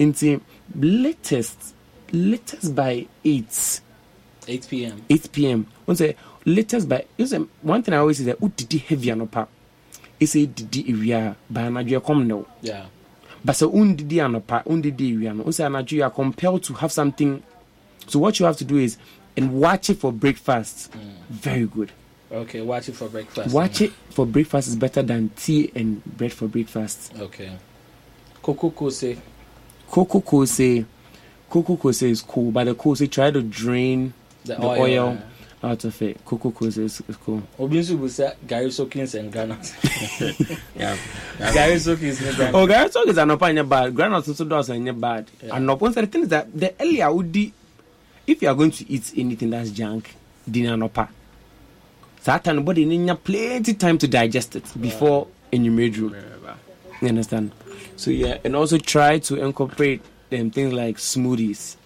Until 0.00 0.40
latest, 0.74 1.74
latest 2.10 2.74
by 2.74 3.06
eight, 3.24 3.80
8 4.46 4.66
p.m. 4.68 5.04
8 5.08 5.32
p.m. 5.32 5.66
One 5.84 5.96
say 5.96 6.16
latest 6.44 6.88
by 6.88 7.04
you 7.16 7.26
say 7.26 7.38
one 7.62 7.82
thing 7.82 7.94
I 7.94 7.98
always 7.98 8.18
say 8.18 8.24
that 8.24 8.56
did 8.56 8.80
heavy 8.80 9.10
up? 9.10 9.48
It's 10.18 10.36
a 10.36 10.46
didi 10.46 10.92
area 10.92 11.36
by 11.50 11.62
an 11.62 12.00
come 12.00 12.26
now. 12.26 12.46
Yeah. 12.60 12.86
But 13.44 13.56
so 13.56 13.70
undidi 13.70 14.20
anopa, 14.20 14.64
undidi 14.64 15.16
wiano. 15.16 15.44
Unsa 15.44 15.66
anaju 15.66 15.92
you 15.92 16.04
are 16.04 16.10
compelled 16.10 16.62
to 16.64 16.74
have 16.74 16.92
something. 16.92 17.42
So 18.06 18.18
what 18.18 18.38
you 18.38 18.46
have 18.46 18.56
to 18.58 18.64
do 18.64 18.78
is 18.78 18.98
and 19.36 19.60
watch 19.60 19.90
it 19.90 19.98
for 19.98 20.12
breakfast. 20.12 20.92
Mm. 20.92 21.12
Very 21.30 21.66
good. 21.66 21.90
Okay. 22.30 22.60
Watch 22.60 22.88
it 22.88 22.94
for 22.94 23.08
breakfast. 23.08 23.54
Watch 23.54 23.80
it 23.80 23.92
for 24.10 24.26
breakfast 24.26 24.68
is 24.68 24.76
better 24.76 25.02
than 25.02 25.30
tea 25.30 25.72
and 25.74 26.04
bread 26.04 26.32
for 26.32 26.46
breakfast. 26.46 27.12
Okay. 27.18 27.50
Coco 28.42 28.70
Kose. 28.70 29.18
Cocoa 29.92 30.22
kose, 30.22 30.86
cocoa 31.50 31.76
kose 31.76 32.04
is 32.04 32.22
cool, 32.22 32.50
but 32.50 32.64
the 32.64 32.74
kose 32.74 33.06
try 33.10 33.30
to 33.30 33.42
drain 33.42 34.14
The, 34.44 34.54
the 34.56 34.64
oil. 34.64 34.80
oil, 34.80 35.18
out 35.62 35.84
of 35.84 36.02
it. 36.02 36.24
Cocoa 36.24 36.50
kose 36.50 36.78
is, 36.78 37.02
cool. 37.24 37.42
Obi 37.58 37.78
nso 37.78 37.96
bu 37.96 38.06
sɛ 38.06 38.34
Gary 38.46 38.66
Soakins 38.70 39.18
and 39.18 39.32
Ghana. 39.32 39.56
Yeah. 40.76 40.96
Gary 41.52 41.76
Soakins 41.76 42.26
and 42.26 42.36
Ghana. 42.36 42.58
Oh, 42.58 42.66
is 43.08 43.16
anopa 43.16 43.50
in 43.50 43.56
your 43.56 43.64
bad. 43.64 43.94
Granite 43.94 44.28
also 44.28 44.44
does 44.44 44.68
your 44.68 44.94
bad. 44.94 45.30
Yeah. 45.42 45.56
And 45.56 45.66
no, 45.66 45.76
one 45.76 45.92
the 45.92 46.06
thing 46.06 46.22
is 46.22 46.28
that 46.28 46.52
the 46.52 46.74
earlier 46.80 47.12
would 47.12 47.30
be, 47.30 47.52
if 48.26 48.42
you 48.42 48.48
are 48.48 48.54
going 48.54 48.72
to 48.72 48.90
eat 48.90 49.12
anything 49.16 49.50
that's 49.50 49.70
junk, 49.70 50.14
dinner 50.50 50.76
anopa. 50.76 51.08
That 52.24 52.44
time, 52.44 52.64
body 52.64 52.84
need 52.84 53.24
plenty 53.24 53.74
time 53.74 53.98
to 53.98 54.08
digest 54.08 54.54
it 54.56 54.64
before 54.80 55.26
your 55.52 55.76
bedroom. 55.76 56.14
You 57.00 57.08
understand? 57.08 57.52
So 57.96 58.10
yeah, 58.10 58.38
and 58.44 58.54
also 58.54 58.78
try 58.78 59.18
to 59.18 59.42
incorporate 59.42 60.02
them 60.30 60.50
things 60.50 60.72
like 60.72 60.96
smoothies. 60.96 61.76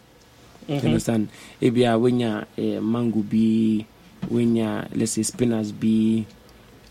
You 0.68 0.76
Mhm. 0.80 0.84
understand? 0.84 1.28
Maybe 1.60 1.86
uh, 1.86 1.96
when 1.98 2.20
you 2.20 2.26
uh, 2.28 2.80
mango 2.80 3.20
be, 3.20 3.86
when 4.28 4.56
you 4.56 4.82
let's 4.94 5.12
say 5.12 5.22
spinach 5.22 5.78
be, 5.78 6.26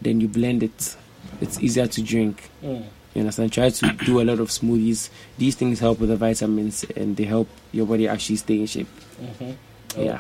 then 0.02 0.22
you 0.22 0.28
blend 0.28 0.64
it. 0.64 0.96
It's 1.42 1.60
easier 1.60 1.88
to 1.88 2.02
drink. 2.02 2.50
Mm. 2.64 2.84
You 3.14 3.22
understand? 3.22 3.52
Try 3.52 3.70
to 3.70 3.92
do 4.06 4.22
a 4.22 4.24
lot 4.24 4.40
of 4.40 4.50
smoothies. 4.50 5.10
These 5.38 5.56
things 5.56 5.80
help 5.80 6.00
with 6.00 6.10
the 6.10 6.16
vitamins 6.18 6.86
and 6.96 7.16
they 7.18 7.24
help 7.26 7.48
your 7.72 7.86
body 7.86 8.08
actually 8.08 8.36
stay 8.38 8.60
in 8.60 8.68
shape. 8.68 8.88
Mhm. 9.22 9.56
Yeah. 9.98 10.18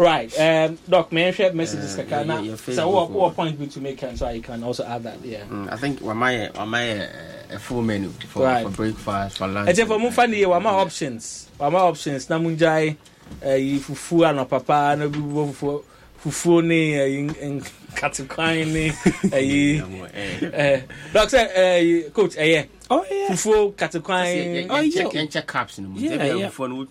Okay. 0.00 0.04
Right. 0.04 0.40
Um, 0.68 0.78
Doc, 0.88 1.12
may 1.12 1.28
I 1.28 1.30
share 1.32 1.52
messages? 1.52 1.98
Uh, 1.98 2.02
Kaka? 2.04 2.10
yeah, 2.16 2.22
Now, 2.22 2.34
yeah, 2.38 2.42
your 2.42 2.56
so, 2.56 2.70
Facebook 2.72 2.92
what, 2.92 3.10
one. 3.10 3.20
what 3.20 3.36
point 3.36 3.58
we 3.58 3.66
to 3.66 3.80
make 3.80 4.02
and 4.02 4.18
so 4.18 4.26
I 4.26 4.38
can 4.40 4.62
also 4.62 4.84
add 4.84 5.02
that? 5.02 5.24
Yeah. 5.24 5.44
Mm, 5.44 5.72
I 5.72 5.76
think 5.76 6.00
we 6.00 6.14
might 6.14 6.56
we 6.58 6.64
might 6.66 6.98
uh, 7.00 7.06
a 7.54 7.58
full 7.58 7.82
menu 7.82 8.10
for, 8.10 8.44
Right. 8.44 8.64
for 8.64 8.70
breakfast 8.70 9.38
for 9.38 9.48
lunch. 9.48 9.68
ɛkyɛ 9.68 9.86
fɔ 9.86 10.00
mo 10.00 10.10
fa 10.10 10.26
ne 10.26 10.40
yɛ 10.42 10.46
wama 10.46 10.66
options 10.72 11.48
wama 11.58 11.80
options 11.80 12.28
na 12.30 12.38
mo 12.38 12.50
ngyae 12.50 12.96
ɛyi 13.42 13.78
fufuo 13.80 14.24
anɔpapa 14.28 14.98
na 14.98 15.06
bi 15.08 15.18
bɔ 15.18 15.82
fufuo 16.22 16.60
fufuo 16.60 16.64
ne 16.64 16.92
ɛyi 16.98 17.60
nkatekwan 17.92 18.66
ne 18.72 18.90
ɛyi 19.30 19.82
ɛɛ 19.82 20.82
dɔk 21.12 21.28
sɛ 21.28 21.40
ɛyi 21.56 22.12
coach 22.12 22.34
ɛyɛ 22.36 22.66
Oh 22.90 23.04
yeah. 23.10 23.28
fufuo 23.28 23.72
katekwan 23.76 24.24
Oh, 24.70 24.80
yeah. 24.80 25.10
Check 25.10 25.30
check 25.30 25.46
caps 25.46 25.78
no. 25.78 25.90
Yeah, 25.94 26.24
yeah. 26.34 26.48
Phone, 26.48 26.88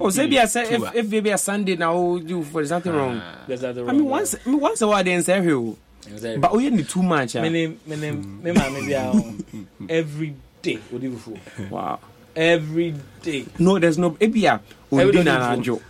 Oh, 0.00 0.08
say 0.10 0.26
be 0.26 0.38
a 0.38 0.46
say 0.48 0.62
if 0.74 0.94
if 0.94 1.10
maybe 1.10 1.30
a 1.30 1.36
Sunday 1.38 1.76
now 1.76 1.92
oh, 1.94 2.16
you 2.16 2.42
for 2.44 2.60
there's 2.62 2.70
nothing 2.70 2.92
wrong. 2.94 3.20
There's 3.46 3.60
nothing 3.60 3.86
I 3.88 3.92
mean 3.92 4.00
wrong 4.02 4.10
once 4.10 4.34
I 4.34 4.48
mean, 4.48 4.60
once 4.60 4.80
a 4.80 4.86
while 4.86 5.04
they 5.04 5.20
say 5.20 5.42
here, 5.42 5.74
Exactly. 6.06 6.38
but 6.38 6.50
oh 6.52 6.58
you 6.58 6.70
need 6.70 6.88
too 6.88 7.02
much. 7.02 7.36
ah. 7.36 7.42
mene 7.42 7.78
mene 7.86 8.40
me 8.42 8.52
maame 8.52 8.86
bi 8.88 8.92
a 8.96 9.92
every 9.92 10.34
day 10.62 10.78
odi 10.94 11.08
fufuo 11.10 11.38
Wow. 11.70 11.98
every 12.34 12.94
day 13.22 13.44
No, 13.58 13.78
there's 13.78 13.98
no 13.98 14.12
ebia 14.12 14.60
Every 14.90 15.04
odi 15.04 15.18
day 15.18 15.24
na 15.24 15.54
food. 15.56 15.80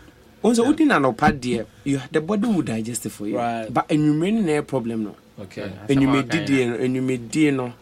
Anjo. 0.45 0.49
Also, 0.49 0.65
odi 0.69 0.85
na 0.85 0.99
no 0.99 1.13
pad 1.13 1.41
there. 1.41 1.67
The 2.13 2.21
body 2.21 2.47
will 2.47 2.63
digest 2.63 3.07
it 3.07 3.11
for 3.13 3.27
you. 3.27 3.39
Right. 3.39 3.73
But 3.73 3.91
and 3.91 4.05
you 4.05 4.13
remain 4.13 4.45
no 4.47 4.63
problem 4.63 5.05
no. 5.05 5.17
okay 5.41 5.71
And 5.89 6.01
you 6.03 6.09
may 6.09 6.23
did 6.23 6.51
and 6.51 6.95
you 6.95 7.03
may 7.03 7.17
did 7.17 7.55
no. 7.55 7.73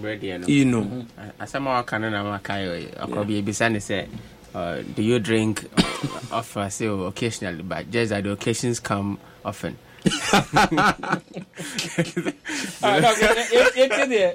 ready 0.00 0.36
no. 0.38 0.46
You 0.46 0.64
know. 0.64 1.06
asɛm 1.40 1.66
a 1.66 1.70
waka 1.80 1.98
no 1.98 2.10
na 2.10 2.22
makae 2.38 2.88
ɔkɔ 2.96 3.26
bi 3.26 3.34
ebisa 3.42 3.70
ne 3.70 3.78
sɛ 3.78 4.08
uh, 4.54 4.80
do 4.94 5.02
you 5.02 5.18
drink 5.18 5.64
often 6.32 6.70
say 6.70 6.86
oh, 6.86 7.02
occasionally 7.04 7.62
but 7.62 7.90
just 7.90 8.08
that 8.10 8.24
the 8.24 8.30
occasions 8.30 8.80
come 8.80 9.18
often 9.44 9.76
No, 12.82 13.10
yɛ- 13.12 13.50
yɛ- 13.50 13.74
yɛtie 13.76 14.06
deɛ 14.12 14.28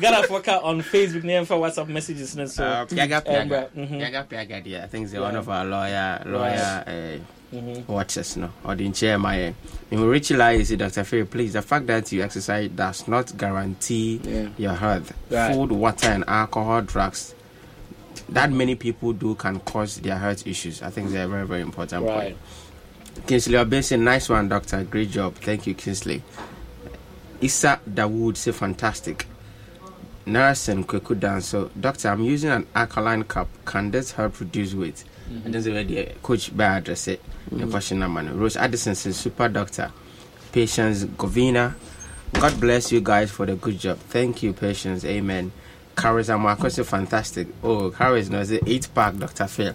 ghanafoɔ 0.00 0.42
ka 0.44 0.58
on 0.62 0.82
facebook 0.82 1.24
ne 1.24 1.34
yɛmfa 1.34 1.56
whatsapp 1.58 1.88
messages 1.88 2.34
no 2.36 2.46
so 2.46 2.64
Uh, 2.64 2.86
Piaga 2.86 3.24
Piaga. 3.24 3.68
Um. 3.76 3.88
Piaga 3.88 4.26
Piaga, 4.26 4.62
dear. 4.64 4.82
I 4.82 4.86
think 4.86 5.12
Yeah. 5.12 5.20
one 5.20 5.36
of 5.36 5.48
our 5.48 5.64
lawyer 5.64 6.22
lawyer 6.26 6.84
uh, 6.86 7.18
Mhm. 7.56 7.86
watchers, 7.86 8.36
no, 8.38 8.50
or 8.64 8.74
the 8.74 8.90
chair. 8.90 9.18
My, 9.18 9.52
Richie 9.90 10.34
Lai 10.36 10.52
is 10.52 10.70
Dr. 10.70 11.04
Ferry. 11.04 11.26
Please, 11.26 11.52
the 11.52 11.60
fact 11.62 11.86
that 11.86 12.10
you 12.10 12.22
exercise 12.22 12.70
does 12.70 13.06
not 13.06 13.36
guarantee 13.36 14.20
Yeah. 14.24 14.48
your 14.56 14.72
health. 14.72 15.12
Right. 15.30 15.54
Food, 15.54 15.70
water, 15.72 16.08
and 16.08 16.24
alcohol, 16.26 16.80
drugs. 16.80 17.34
That 18.30 18.50
many 18.50 18.74
people 18.74 19.12
do 19.12 19.34
can 19.34 19.60
cause 19.60 19.98
their 20.00 20.16
health 20.16 20.46
issues. 20.46 20.80
I 20.82 20.88
think 20.90 21.10
they're 21.10 21.26
a 21.26 21.28
very, 21.28 21.46
very 21.46 21.60
important 21.60 22.04
right 22.06 22.20
point. 22.22 22.36
Kingsley 23.26 23.56
Obese, 23.56 23.92
nice 23.92 24.28
one, 24.28 24.48
doctor. 24.48 24.82
Great 24.84 25.10
job. 25.10 25.34
Thank 25.36 25.66
you, 25.66 25.74
Kingsley. 25.74 26.22
Issa 27.40 27.80
Dawood, 27.88 28.36
say 28.36 28.52
fantastic. 28.52 29.26
Narsen 30.26 30.84
Kweku. 30.84 31.42
So, 31.42 31.70
doctor, 31.78 32.08
I'm 32.08 32.22
using 32.22 32.50
an 32.50 32.66
alkaline 32.74 33.24
cup. 33.24 33.48
Can 33.64 33.90
this 33.90 34.12
help 34.12 34.38
reduce 34.40 34.74
weight? 34.74 35.04
Mm-hmm. 35.30 35.46
And 35.46 35.54
then 35.54 35.72
already 35.72 36.14
coach 36.22 36.56
by 36.56 36.64
address 36.76 37.08
it. 37.08 37.22
The 37.50 37.66
question 37.66 37.98
number. 37.98 38.22
Rose 38.22 38.56
Addison 38.56 38.94
says, 38.94 39.16
Super 39.16 39.48
doctor. 39.48 39.92
Patience 40.52 41.04
Govina. 41.04 41.74
God 42.34 42.60
bless 42.60 42.90
you 42.92 43.00
guys 43.00 43.30
for 43.30 43.44
the 43.46 43.56
good 43.56 43.78
job. 43.78 43.98
Thank 43.98 44.42
you, 44.42 44.52
Patience. 44.52 45.04
Amen. 45.04 45.52
Carries 45.96 46.28
and 46.28 46.42
Marcos 46.42 46.78
are 46.78 46.84
fantastic. 46.84 47.48
Oh, 47.62 47.90
Carries 47.90 48.30
knows 48.30 48.50
it. 48.50 48.62
Eight 48.66 48.88
pack, 48.94 49.16
Dr. 49.16 49.46
Phil. 49.46 49.74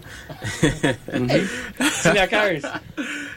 Senior. 0.59 1.47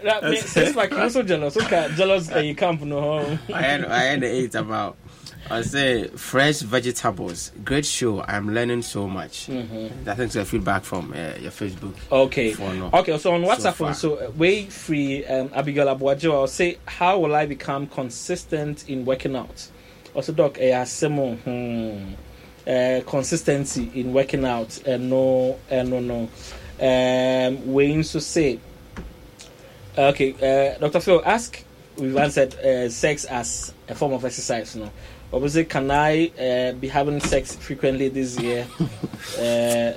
That 0.03 0.23
means 0.23 0.45
six 0.45 0.73
pack. 0.73 0.93
I'm 0.93 1.11
so 1.11 1.23
jealous. 1.23 1.57
Okay, 1.57 1.91
jealous. 1.95 2.31
Uh, 2.33 2.39
you 2.39 2.55
camp 2.55 2.81
no 2.83 3.01
home. 3.01 3.39
I 3.53 3.63
had 3.63 3.85
I 3.85 3.99
had 4.03 4.25
eight 4.25 4.55
about. 4.55 4.97
I 5.51 5.63
say 5.63 6.07
fresh 6.09 6.61
vegetables. 6.61 7.51
Great 7.65 7.85
show. 7.85 8.23
I'm 8.23 8.55
learning 8.55 8.83
so 8.83 9.09
much. 9.09 9.49
Mm-hmm. 9.49 10.09
I 10.09 10.15
think 10.15 10.31
so. 10.31 10.45
Feedback 10.45 10.85
from 10.85 11.13
uh, 11.13 11.39
your 11.41 11.51
Facebook. 11.51 11.95
Okay. 12.13 12.55
Okay, 12.55 13.19
so 13.19 13.35
on 13.35 13.43
WhatsApp, 13.43 13.75
far. 13.75 13.95
so, 13.95 14.15
uh, 14.15 14.31
way 14.37 14.67
free 14.67 15.25
um, 15.27 15.51
Abigail 15.53 15.87
Abuajo, 15.89 16.33
I'll 16.33 16.47
say, 16.47 16.79
how 16.87 17.19
will 17.19 17.35
I 17.35 17.47
become 17.47 17.89
consistent 17.89 18.89
in 18.89 19.05
working 19.05 19.35
out? 19.35 19.69
Also, 20.15 20.33
Doc, 20.33 20.57
eh, 20.61 20.73
simo, 20.85 21.37
hmm, 21.39 22.15
uh, 22.71 23.01
consistency 23.07 23.91
in 23.95 24.13
working 24.13 24.45
out, 24.45 24.81
and 24.87 25.11
no, 25.11 25.59
and 25.69 25.91
no, 25.91 26.01
no. 26.01 26.29
Um, 26.81 27.73
we 27.73 28.03
to 28.03 28.21
say, 28.21 28.59
okay, 29.99 30.33
uh, 30.35 30.79
Dr. 30.79 31.01
Phil, 31.01 31.23
ask, 31.25 31.63
we've 31.99 32.17
answered 32.17 32.55
uh, 32.55 32.89
sex 32.89 33.25
as 33.25 33.75
a 33.89 33.95
form 33.95 34.13
of 34.13 34.25
exercise, 34.25 34.77
no? 34.77 34.91
Obviously, 35.33 35.65
can 35.65 35.91
I 35.91 36.29
uh, 36.29 36.73
be 36.73 36.89
having 36.89 37.21
sex 37.21 37.55
frequently 37.55 38.09
this 38.09 38.39
year? 38.39 38.67
uh, 39.39 39.93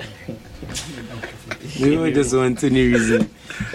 We 1.80 1.98
were 1.98 2.12
just 2.12 2.36
want 2.36 2.64
any 2.64 2.88
reason. 2.92 3.30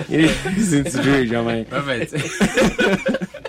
Any 0.09 0.29
reason 0.29 0.85
to 0.85 1.03
do 1.03 1.15
it, 1.15 1.31
Jamai. 1.31 1.69
Perfect. 1.69 3.45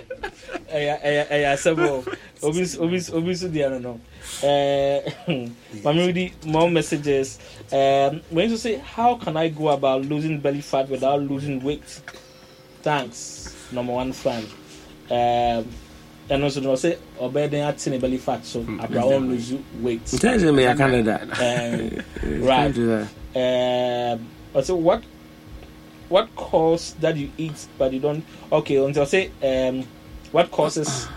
ɛyɛ 0.72 1.02
ɛyɛ 1.02 1.28
ɛyɛ 1.28 1.52
asɛm 1.52 1.78
o 1.88 2.04
obi 2.42 2.62
s- 2.62 2.78
obi 2.78 2.96
s- 2.96 3.12
obi 3.12 3.34
so 3.34 3.48
deɛ 3.48 3.70
no. 3.70 3.78
No 3.78 4.00
ɛɛ 4.42 5.50
maame 5.84 6.06
ready 6.06 6.32
more 6.46 6.70
messages 6.70 7.38
um, 7.72 8.20
when 8.30 8.50
you 8.50 8.56
say 8.56 8.76
how 8.76 9.14
can 9.16 9.36
I 9.36 9.48
go 9.48 9.68
about 9.68 10.04
losing 10.06 10.38
belly 10.40 10.60
fat 10.60 10.88
without 10.88 11.20
losing 11.22 11.62
weight? 11.62 12.00
Thanks 12.82 13.68
number 13.72 13.92
one 13.92 14.12
fan. 14.12 14.42
Um, 15.10 15.64
ɛno 16.30 16.46
nso 16.46 16.62
no 16.62 16.72
ɔsɛ 16.74 16.96
ɔbɛyɛ 17.20 17.50
den 17.50 17.68
ate 17.68 17.86
ne 17.90 17.98
belly 17.98 18.18
fat 18.18 18.44
so 18.44 18.60
abra 18.80 19.02
wɔn 19.02 19.28
lose 19.28 19.54
weight. 19.82 20.06
Tell 20.06 20.38
them 20.38 20.58
I 20.58 20.74
Canada. 20.74 21.20
um, 21.22 22.42
right 22.46 22.72
Can't 22.72 22.74
do 22.74 22.86
that. 23.34 24.18
um, 24.54 24.62
say 24.62 24.72
what 24.72 25.02
what 26.08 26.28
cause 26.34 26.94
that 27.00 27.16
you 27.16 27.30
eat 27.38 27.66
but 27.78 27.92
you 27.92 28.00
don't 28.00 28.24
okay 28.50 28.76
until 28.84 29.02
I 29.02 29.06
say 29.06 29.30
um 29.42 29.84
what 30.32 30.50
causes 30.50 31.08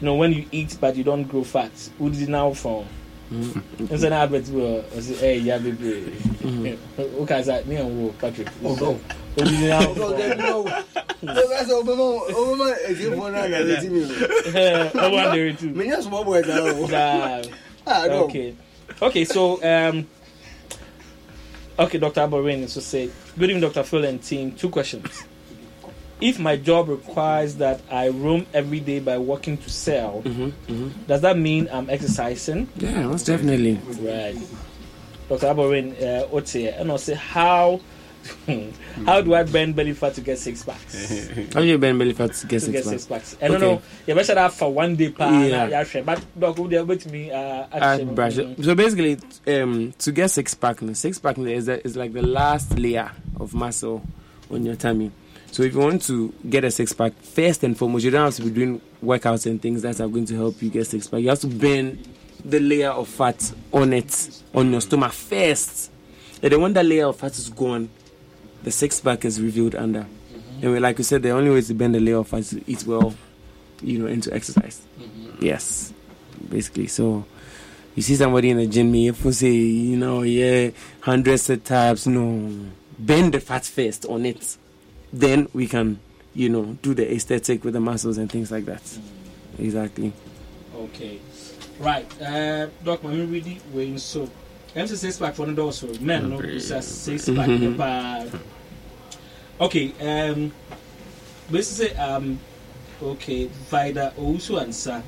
you 0.00 0.06
know 0.06 0.14
when 0.14 0.32
you 0.32 0.44
eat 0.52 0.76
but 0.80 0.96
you 0.96 1.04
don't 1.04 1.24
grow 1.24 1.44
fat 1.44 1.70
who 1.98 2.10
did 2.10 2.22
it 2.22 2.28
now 2.28 2.52
from 2.52 2.84
it's 3.78 4.02
an 4.02 4.12
advert 4.12 4.46
where 4.48 4.84
I 4.94 5.00
say 5.00 5.14
hey 5.14 5.38
yeah 5.38 5.56
baby 5.58 6.12
okay 7.00 7.42
so 7.42 7.66
me 7.66 7.76
and 7.76 8.02
wo 8.06 8.12
Patrick 8.18 8.48
Oh, 8.62 8.76
go. 8.76 8.92
who 9.36 9.44
did 9.44 9.54
it 9.62 9.68
now 9.68 9.80
No, 9.94 10.10
there 10.12 10.36
from 10.36 10.36
you 10.36 10.42
go. 10.42 10.64
That's 11.22 11.70
Obama. 11.72 12.26
Obama 12.28 12.90
is 12.90 12.98
here 12.98 13.16
for 13.16 13.30
now. 13.30 13.46
Let's 13.46 13.82
see 13.82 14.98
I 15.00 15.08
wonder 15.10 15.46
it 15.46 15.58
too 15.58 15.70
Me 15.70 15.86
just 15.88 16.08
small 16.08 16.24
boy 16.24 16.42
now. 16.42 16.86
Nah. 16.86 17.42
Ah, 17.86 18.04
no. 18.06 18.24
Okay. 18.24 18.54
Okay, 19.00 19.24
so 19.24 19.62
um 19.64 20.06
Okay, 21.78 21.96
Dr. 21.98 22.20
Aborin 22.20 22.68
so 22.68 22.80
say 22.80 23.10
good 23.38 23.48
evening, 23.50 23.62
Dr. 23.62 23.82
Phil 23.82 24.04
and 24.04 24.22
team. 24.22 24.52
Two 24.52 24.68
questions. 24.68 25.24
If 26.22 26.38
my 26.38 26.56
job 26.56 26.88
requires 26.88 27.56
that 27.56 27.80
I 27.90 28.08
roam 28.08 28.46
every 28.54 28.78
day 28.78 29.00
by 29.00 29.18
walking 29.18 29.58
to 29.58 29.70
sell, 29.70 30.20
hmm 30.22 30.50
hmm 30.70 30.88
does 31.06 31.20
that 31.22 31.36
mean 31.36 31.68
I'm 31.72 31.90
exercising? 31.90 32.68
Yeah, 32.76 33.06
most 33.08 33.26
definitely. 33.26 33.80
Right. 33.98 34.36
Dr. 35.28 35.46
Aborin, 35.46 36.00
uh, 36.00 36.40
here? 36.46 36.74
And 36.78 36.90
I'll 36.90 36.98
say 36.98 37.14
how 37.14 37.80
how 39.06 39.20
do 39.20 39.34
I 39.34 39.42
burn 39.42 39.72
belly 39.72 39.94
fat 39.94 40.14
to 40.14 40.20
get 40.20 40.38
six 40.38 40.62
packs? 40.62 41.18
How 41.54 41.60
do 41.60 41.66
you 41.66 41.76
bend 41.78 41.98
belly 41.98 42.12
fat 42.12 42.32
to 42.34 42.46
get 42.46 42.60
to 42.60 42.66
six 42.66 42.72
get 42.72 42.84
packs? 42.84 42.90
six 42.90 43.06
packs. 43.06 43.36
I 43.42 43.48
don't 43.48 43.60
know. 43.60 43.82
You 44.06 44.14
better 44.14 44.34
that 44.34 44.52
for 44.52 44.72
one 44.72 44.94
day 44.94 45.08
per 45.10 45.24
Yeah. 45.28 46.02
but 46.02 46.24
Doc, 46.38 46.56
would 46.58 46.70
you 46.70 46.84
with 46.84 47.10
me? 47.10 47.32
Uh, 47.32 47.66
action? 47.72 48.14
brush. 48.14 48.36
So 48.62 48.74
basically, 48.76 49.18
um, 49.48 49.92
to 49.98 50.12
get 50.12 50.30
six 50.30 50.54
pack, 50.54 50.78
six 50.94 51.18
pack 51.18 51.36
is, 51.38 51.66
the, 51.66 51.84
is 51.84 51.96
like 51.96 52.12
the 52.12 52.22
last 52.22 52.78
layer 52.78 53.10
of 53.40 53.54
muscle 53.54 54.02
on 54.50 54.64
your 54.64 54.76
tummy. 54.76 55.10
So 55.52 55.62
if 55.62 55.74
you 55.74 55.80
want 55.80 56.00
to 56.04 56.32
get 56.48 56.64
a 56.64 56.70
six 56.70 56.94
pack, 56.94 57.12
first 57.20 57.62
and 57.62 57.76
foremost, 57.76 58.06
you 58.06 58.10
don't 58.10 58.24
have 58.24 58.34
to 58.36 58.42
be 58.42 58.50
doing 58.50 58.80
workouts 59.04 59.44
and 59.44 59.60
things 59.60 59.82
that 59.82 60.00
are 60.00 60.08
going 60.08 60.24
to 60.24 60.34
help 60.34 60.62
you 60.62 60.70
get 60.70 60.86
six 60.86 61.06
pack. 61.06 61.20
You 61.20 61.28
have 61.28 61.40
to 61.40 61.46
burn 61.46 62.02
the 62.42 62.58
layer 62.58 62.88
of 62.88 63.06
fat 63.06 63.52
on 63.70 63.92
it 63.92 64.42
on 64.54 64.72
your 64.72 64.80
stomach 64.80 65.12
first. 65.12 65.92
And 66.42 66.50
then 66.52 66.60
when 66.62 66.72
that 66.72 66.86
layer 66.86 67.06
of 67.06 67.16
fat 67.16 67.36
is 67.36 67.50
gone, 67.50 67.90
the 68.62 68.70
six 68.70 68.98
pack 69.00 69.26
is 69.26 69.42
revealed 69.42 69.74
under. 69.74 70.06
And 70.62 70.72
we- 70.72 70.80
like 70.80 70.96
you 70.96 71.04
said, 71.04 71.22
the 71.22 71.30
only 71.30 71.50
way 71.50 71.60
to 71.60 71.74
burn 71.74 71.92
the 71.92 72.00
layer 72.00 72.16
of 72.16 72.28
fat 72.28 72.38
is 72.38 72.50
to 72.50 72.62
eat 72.66 72.84
well, 72.86 73.14
you 73.82 73.98
know, 73.98 74.06
and 74.06 74.22
to 74.22 74.32
exercise. 74.32 74.80
Mm-hmm. 74.98 75.44
Yes, 75.44 75.92
basically. 76.48 76.86
So 76.86 77.26
you 77.94 78.02
see 78.02 78.16
somebody 78.16 78.48
in 78.48 78.56
the 78.56 78.66
gym, 78.66 78.90
me, 78.90 79.08
if 79.08 79.22
you 79.22 79.32
say, 79.32 79.50
you 79.52 79.98
know, 79.98 80.22
yeah, 80.22 80.70
hundred 81.02 81.36
set 81.40 81.70
ups, 81.70 82.06
no, 82.06 82.70
bend 82.98 83.34
the 83.34 83.40
fat 83.40 83.66
first 83.66 84.06
on 84.06 84.24
it, 84.24 84.56
then 85.12 85.48
we 85.52 85.66
can, 85.66 86.00
you 86.34 86.48
know, 86.48 86.76
do 86.82 86.94
the 86.94 87.12
aesthetic 87.14 87.64
with 87.64 87.74
the 87.74 87.80
muscles 87.80 88.18
and 88.18 88.30
things 88.30 88.50
like 88.50 88.64
that. 88.64 88.82
Exactly. 89.58 90.12
Okay. 90.74 91.20
Right. 91.78 92.06
Uh, 92.20 92.68
Doc, 92.84 93.02
my 93.02 93.12
really 93.12 93.60
weighing 93.72 93.98
so. 93.98 94.28
I'm 94.74 94.86
saying 94.86 94.98
six 94.98 95.18
pack 95.18 95.34
for 95.34 95.44
the 95.44 95.52
door, 95.52 95.72
so 95.72 95.86
men 96.00 96.30
no 96.30 96.38
it's 96.40 96.70
a 96.70 96.80
six 96.80 97.28
pack. 97.28 98.28
Okay. 99.60 99.92
Um. 100.00 100.52
Basically, 101.50 101.94
um. 101.96 102.38
Okay. 103.02 103.46
Vida 103.46 104.14
also 104.16 104.58
answer. 104.58 105.02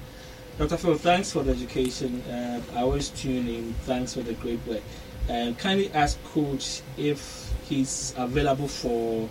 Dr. 0.58 0.76
Phil, 0.76 0.94
thanks 0.94 1.32
for 1.32 1.42
the 1.42 1.50
education. 1.50 2.20
Uh, 2.22 2.60
I 2.74 2.82
always 2.82 3.08
tune 3.08 3.48
in. 3.48 3.74
Thanks 3.82 4.14
for 4.14 4.20
the 4.20 4.34
great 4.34 4.64
work. 4.66 4.82
Um, 5.28 5.54
kindly 5.56 5.90
ask 5.92 6.22
Coach 6.24 6.82
if 6.96 7.52
he's 7.68 8.14
available 8.16 8.68
for. 8.68 9.28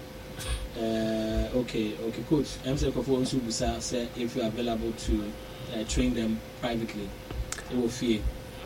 Uh, 0.77 1.57
okay, 1.59 1.93
okay, 2.01 2.23
Coach. 2.29 2.57
I'm 2.65 2.77
saying 2.77 2.93
for 2.93 3.05
also 3.11 3.39
say 3.49 4.07
if 4.17 4.35
you're 4.35 4.45
available 4.45 4.91
to 4.91 5.31
uh, 5.73 5.83
train 5.85 6.13
them 6.13 6.39
privately. 6.61 7.09
It 7.71 7.77
will 7.77 7.89
fear. 7.89 8.21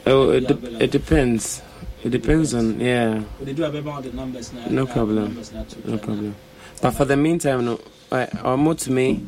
Oh, 0.06 0.32
it, 0.32 0.48
de- 0.48 0.84
it 0.84 0.92
depends. 0.92 1.62
It 2.04 2.10
depends 2.10 2.54
on 2.54 2.80
yeah, 2.80 3.24
But 3.38 3.46
they 3.48 3.54
do 3.54 3.64
have 3.64 3.76
about 3.76 4.04
the 4.04 4.14
numbers 4.14 4.54
now. 4.54 4.66
No 4.68 4.84
uh, 4.84 4.86
problem. 4.86 5.24
Numbers 5.26 5.52
now 5.52 5.64
too, 5.64 5.82
no 5.86 5.96
now. 5.96 5.98
problem. 5.98 6.36
But 6.82 6.92
for 6.92 7.06
the 7.06 7.18
meantime, 7.18 7.66
no, 7.66 7.80
I, 8.12 8.28
I'm 8.44 8.62
more 8.62 8.76
to 8.76 8.92
me. 8.92 9.26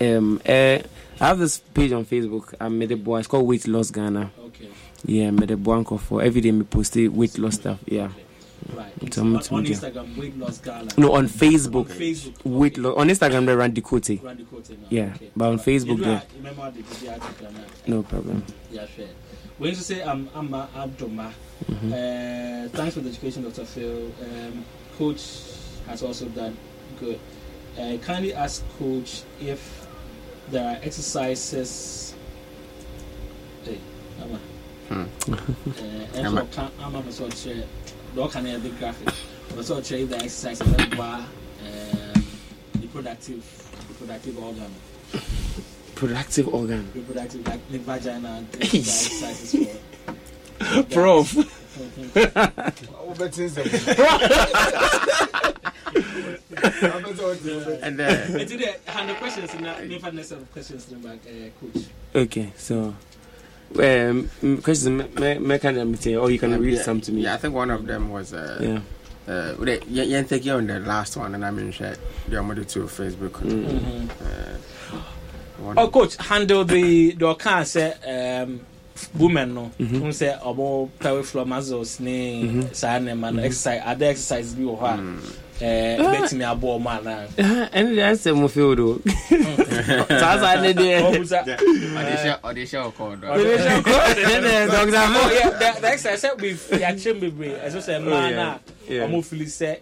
Um, 0.00 0.40
uh, 0.48 0.78
I 1.20 1.26
have 1.28 1.38
this 1.38 1.58
page 1.58 1.92
on 1.92 2.04
Facebook. 2.04 2.54
I'm 2.60 2.78
made 2.78 3.02
boy. 3.02 3.18
It's 3.18 3.28
called 3.28 3.46
Weight 3.46 3.66
Loss 3.66 3.90
Ghana. 3.90 4.30
Okay. 4.46 4.68
Yeah, 5.04 5.30
made 5.30 5.50
a 5.50 5.56
boy 5.56 5.82
for 5.84 6.22
every 6.22 6.40
day. 6.40 6.52
Me 6.52 6.64
post 6.64 6.96
weight 6.96 7.38
loss 7.38 7.54
stuff. 7.54 7.78
Yeah. 7.86 8.08
Right. 8.74 8.92
It's 9.02 9.16
So 9.16 9.22
on 9.22 9.36
on, 9.36 9.42
on 9.50 9.62
media. 9.62 9.76
Instagram, 9.76 10.16
weight 10.16 10.36
loss 10.38 10.58
gala. 10.58 10.88
No, 10.96 11.14
on 11.14 11.28
Facebook. 11.28 11.90
On 11.90 11.96
Facebook. 11.96 12.44
Weight 12.44 12.72
okay. 12.72 12.80
loss 12.82 12.96
on 12.98 13.08
Instagram. 13.08 13.46
They 13.46 13.54
run 13.54 13.72
Decote. 13.72 14.22
Randy 14.22 14.44
Cote 14.44 14.70
now. 14.70 14.76
Yeah, 14.90 15.12
okay. 15.14 15.30
but 15.36 15.44
on 15.46 15.56
Right. 15.56 15.66
Facebook 15.66 15.86
You 15.88 15.96
do 15.98 16.04
there. 16.04 16.16
have- 16.18 16.34
Remember 16.36 16.70
the 16.70 16.82
video 16.82 17.12
article 17.12 17.52
now. 17.52 17.60
No 17.86 18.02
problem. 18.02 18.44
Yeah, 18.70 18.86
sure. 18.94 19.06
When 19.58 19.70
you 19.70 19.76
say 19.76 20.02
I'm 20.02 20.28
I'm 20.34 20.52
a 20.52 20.68
Abdoma, 20.76 21.30
Mhm. 21.70 21.92
uh, 21.92 22.68
thanks 22.70 22.94
for 22.94 23.00
the 23.00 23.08
education, 23.10 23.42
Dr. 23.44 23.64
Phil. 23.64 24.12
Um, 24.20 24.64
Coach 24.98 25.22
has 25.86 26.02
also 26.02 26.26
done 26.26 26.56
good. 27.00 27.18
Uh, 27.78 27.96
kindly 27.98 28.34
ask 28.34 28.62
Coach 28.78 29.22
if 29.40 29.86
there 30.50 30.66
are 30.66 30.78
exercises. 30.82 32.14
Hey, 33.64 33.78
Amma. 34.22 34.38
Hmm. 34.88 35.06
Uh, 35.70 36.54
and 38.16 38.24
Amma. 38.24 38.24
so 38.24 38.30
can 38.32 38.40
I'm 38.40 38.46
of 38.46 38.46
dog 38.46 38.46
can 38.46 38.46
have 38.46 38.62
big 38.62 38.78
graphic. 38.78 39.14
But 39.54 39.64
sort 39.64 39.80
of 39.80 39.86
if 40.00 40.08
the 40.10 40.16
exercise 40.16 40.60
is 40.60 40.66
very 40.68 40.98
well, 40.98 41.14
um, 41.20 42.24
the 42.80 42.86
productive, 42.88 43.42
the 43.88 43.94
productive 43.94 44.38
organ, 44.42 44.74
Productive 45.94 46.48
organ. 46.52 46.90
reproductive 46.94 47.46
like 47.46 47.68
the 47.70 47.78
vagina 47.78 48.28
and 48.28 48.50
things, 48.52 48.70
the 48.72 49.26
exercises 49.26 49.50
for. 49.52 50.82
Prof. 50.90 51.36
Oh, 52.98 53.14
but 53.18 53.34
since 53.34 53.54
then. 53.54 53.66
And 57.82 58.00
uh, 58.00 58.04
It's 58.40 58.52
the 58.52 58.90
hand 58.90 59.08
the 59.10 59.14
questions 59.14 59.54
in 59.54 59.62
that. 59.64 59.86
Me 59.86 59.98
find 59.98 60.16
next 60.16 60.32
questions 60.52 60.90
in 60.90 61.00
the 61.02 61.08
back, 61.08 61.18
uh, 61.26 61.50
coach. 61.60 61.84
Okay, 62.14 62.52
so 62.56 62.94
Um, 63.74 64.30
mm, 64.42 64.62
questions, 64.62 64.88
me, 64.88 65.04
me, 65.20 65.38
me 65.38 65.58
kind 65.58 65.76
or 66.16 66.30
you 66.30 66.38
can 66.38 66.58
read 66.60 66.74
yeah, 66.74 66.82
some 66.82 67.00
to 67.00 67.12
me. 67.12 67.22
Yeah, 67.22 67.34
I 67.34 67.36
think 67.36 67.54
one 67.54 67.70
of 67.70 67.86
them 67.86 68.10
was. 68.10 68.32
Uh, 68.32 68.58
Yeah. 68.60 68.80
Uh, 69.28 69.56
wait, 69.58 69.84
yeah, 69.88 70.04
yeah, 70.04 70.22
take 70.22 70.44
you 70.44 70.52
on 70.52 70.68
the 70.68 70.78
last 70.78 71.16
one, 71.16 71.34
and 71.34 71.44
I 71.44 71.50
mean, 71.50 71.72
share 71.72 71.96
the 72.28 72.36
Amadu 72.36 72.64
to 72.70 72.84
Facebook. 72.84 73.32
Mm. 73.42 74.08
Uh, 74.20 74.56
one 75.58 75.78
oh 75.78 75.88
coach 75.88 76.16
handle 76.16 76.64
the 76.64 77.12
the 77.12 77.24
ɔka 77.24 77.62
sɛ 77.64 78.42
um, 78.44 78.60
women 79.18 79.54
no 79.54 79.70
n 79.78 80.10
sɛ 80.10 80.40
ɔmo 80.42 80.88
pelvic 80.98 81.24
floor 81.26 81.46
muscles 81.46 82.00
ne 82.00 82.42
Mhm. 82.44 82.74
saa 82.74 82.98
nneɛma 82.98 83.34
no 83.34 83.42
exercise 83.42 83.82
other 83.84 84.06
exercise 84.06 84.54
bi 84.54 84.62
wɔ 84.62 84.78
hɔ 84.78 84.94
a 84.94 84.96
Mm. 84.96 85.20
ɛɛ 85.60 85.98
bɛtumi 85.98 86.44
aboɔ 86.44 86.80
ɔmo 86.80 86.88
anaa 87.00 87.26
ɛne 87.72 87.90
deɛ 87.96 88.10
asɛ 88.12 88.36
mo 88.36 88.48
feel 88.48 88.74
do 88.74 89.02
saa 90.20 90.38
saa 90.40 90.60
ne 90.60 90.72
deɛ 90.72 91.00
ɔbusa 91.02 91.40
Audition, 91.96 92.34
audition 92.44 92.92
called. 92.92 93.24
Oh, 93.24 93.36
yeah. 93.38 93.80
ɛne 93.82 94.68
oh 94.68 94.72
dɔkta 94.72 95.32
yeah 95.32 95.50
the, 95.50 95.80
the 95.80 95.88
exercise 95.88 96.22
sɛ 96.24 96.40
we 96.40 96.52
yɛakyerɛ 96.54 97.20
bebree 97.20 97.54
ɛso 97.64 97.78
sɛ 97.80 98.00
mmaa 98.02 98.34
no 98.34 98.42
a 98.42 98.60
Yeah. 98.88 99.06
ɔmo 99.06 99.24
fili 99.24 99.46
sɛ 99.46 99.78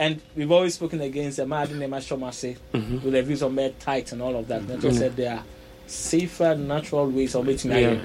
and 0.00 0.20
we've 0.34 0.50
always 0.50 0.74
spoken 0.74 1.00
against 1.02 1.38
mmaa 1.40 1.68
de 1.68 1.74
nneɛma 1.74 1.98
hyɛ 1.98 2.16
ɔmo 2.18 2.56
Mhm. 2.74 3.02
with 3.04 3.12
the 3.12 3.22
views 3.22 3.42
on 3.42 3.54
bed 3.54 3.78
tight 3.80 4.10
and 4.12 4.22
all 4.22 4.34
of 4.36 4.48
that 4.48 4.62
and 4.62 4.80
so 4.82 4.88
Mm. 4.88 4.98
said 4.98 5.16
there 5.16 5.32
are 5.34 5.42
safer 5.86 6.54
natural 6.54 7.06
ways 7.10 7.34
of 7.34 7.46
making 7.46 7.70
Yeah. 7.72 7.96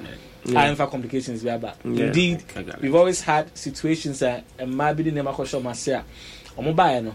Yeah. 0.46 0.62
a 0.72 0.76
ɛmfa 0.76 0.90
complications 0.92 1.44
bi 1.44 1.50
aba 1.52 1.74
Yeah. 1.86 2.06
indeed 2.08 2.44
we've 2.82 2.96
always 2.96 3.22
had 3.22 3.46
situations 3.58 4.22
a 4.22 4.44
mmaa 4.60 4.96
bi 4.96 5.04
de 5.04 5.12
nneɛma 5.12 5.34
kɔhyɛ 5.36 5.62
ɔmo 5.62 5.70
ase 5.72 5.88
a 5.90 6.04
ɔmo 6.58 6.76
baeɛ 6.76 7.04
no 7.04 7.14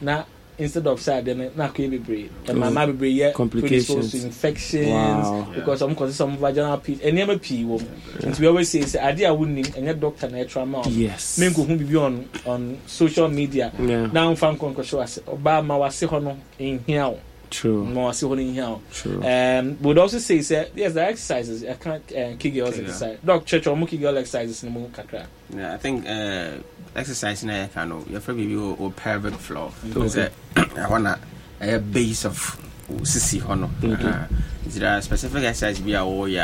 na 0.00 0.24
instead 0.58 0.86
of 0.86 1.00
say 1.00 1.20
adeɛ 1.22 1.36
no 1.36 1.50
na 1.56 1.68
akɔyɛ 1.68 1.90
bebree 1.90 2.28
Mm. 2.46 2.56
mmaa 2.72 2.86
bebree 2.86 3.14
yɛ 3.16 3.32
Complications. 3.34 3.86
predisposed 3.86 4.10
to 4.12 4.26
infections. 4.26 4.88
Wow. 4.88 5.46
because 5.54 5.80
ɔmo 5.82 5.94
kɔsi 5.94 6.12
some 6.12 6.36
vaginal 6.38 6.78
pee. 6.82 6.96
Nneɛma 6.96 7.40
pii 7.40 7.64
wɔ 7.64 7.80
mu 7.80 7.86
nti 8.30 8.40
we 8.40 8.46
always 8.46 8.68
say 8.70 8.80
sɛ 8.80 9.00
adeɛ 9.00 9.28
a 9.28 9.36
wonim 9.36 9.64
ɛnyɛ 9.76 10.00
doctor 10.00 10.28
na 10.30 10.38
ɛtra 10.38 10.66
ma 10.66 10.82
ɔmo 10.82 10.96
yes. 10.96 11.38
Me 11.38 11.48
nkohu 11.48 11.78
bibi 11.78 11.96
on 11.96 12.24
on 12.46 12.78
social 12.86 13.28
media. 13.28 13.72
Yeah. 13.78 14.06
Na 14.12 14.30
nfa 14.32 14.56
nkɔnkɔhyɛ 14.56 15.02
ase 15.02 15.18
ɔbaa 15.26 15.64
ma 15.64 15.76
wase 15.78 16.06
hɔ 16.08 16.22
no 16.22 16.36
nhia 16.58 17.08
wo 17.10 17.18
true 17.50 17.84
ma 17.84 18.00
wase 18.08 18.22
hɔ 18.26 18.36
no 18.36 18.42
nhia 18.42 18.68
wo 18.70 18.80
true 18.92 19.22
um, 19.24 19.76
would 19.82 19.98
also 19.98 20.18
say 20.18 20.40
say 20.42 20.68
yes 20.74 20.92
the 20.94 21.02
exercises 21.04 21.64
I 21.64 21.74
can't 21.74 22.02
uh, 22.12 22.14
kegels 22.14 22.38
Kegel. 22.38 22.66
exercise 22.68 23.18
doc 23.24 23.44
church 23.44 23.64
ɔmo 23.64 23.88
kegel 23.88 24.16
exercises 24.16 24.62
no 24.64 24.70
mu 24.70 24.88
kakra 24.88 25.26
Yeah, 25.54 25.74
I 25.74 25.78
think 25.78 26.06
uh, 26.06 26.50
exercise 26.94 27.42
na 27.44 27.52
yɛ 27.66 27.72
ka 27.74 27.84
no 27.84 28.00
yɛfrɛ 28.02 28.34
biribi 28.36 28.56
wɔ 28.56 28.76
wɔ 28.78 28.96
pelvic 28.96 29.34
floor 29.34 29.72
Okay. 29.96 30.00
sɛ 30.00 30.30
ɛhɔ 30.54 31.02
na 31.02 31.16
ɛyɛ 31.60 31.92
base 31.92 32.24
of 32.24 32.38
wo 32.88 32.98
sisi 33.00 33.40
hɔ 33.40 33.58
no 33.60 33.70
Okay. 33.94 34.04
Uh, 34.08 34.24
nti 34.66 34.74
there 34.78 34.96
are 34.96 35.02
specific 35.02 35.42
exercise 35.44 35.80
bi 35.80 35.90
a 35.90 36.02
wɔyɛ 36.04 36.38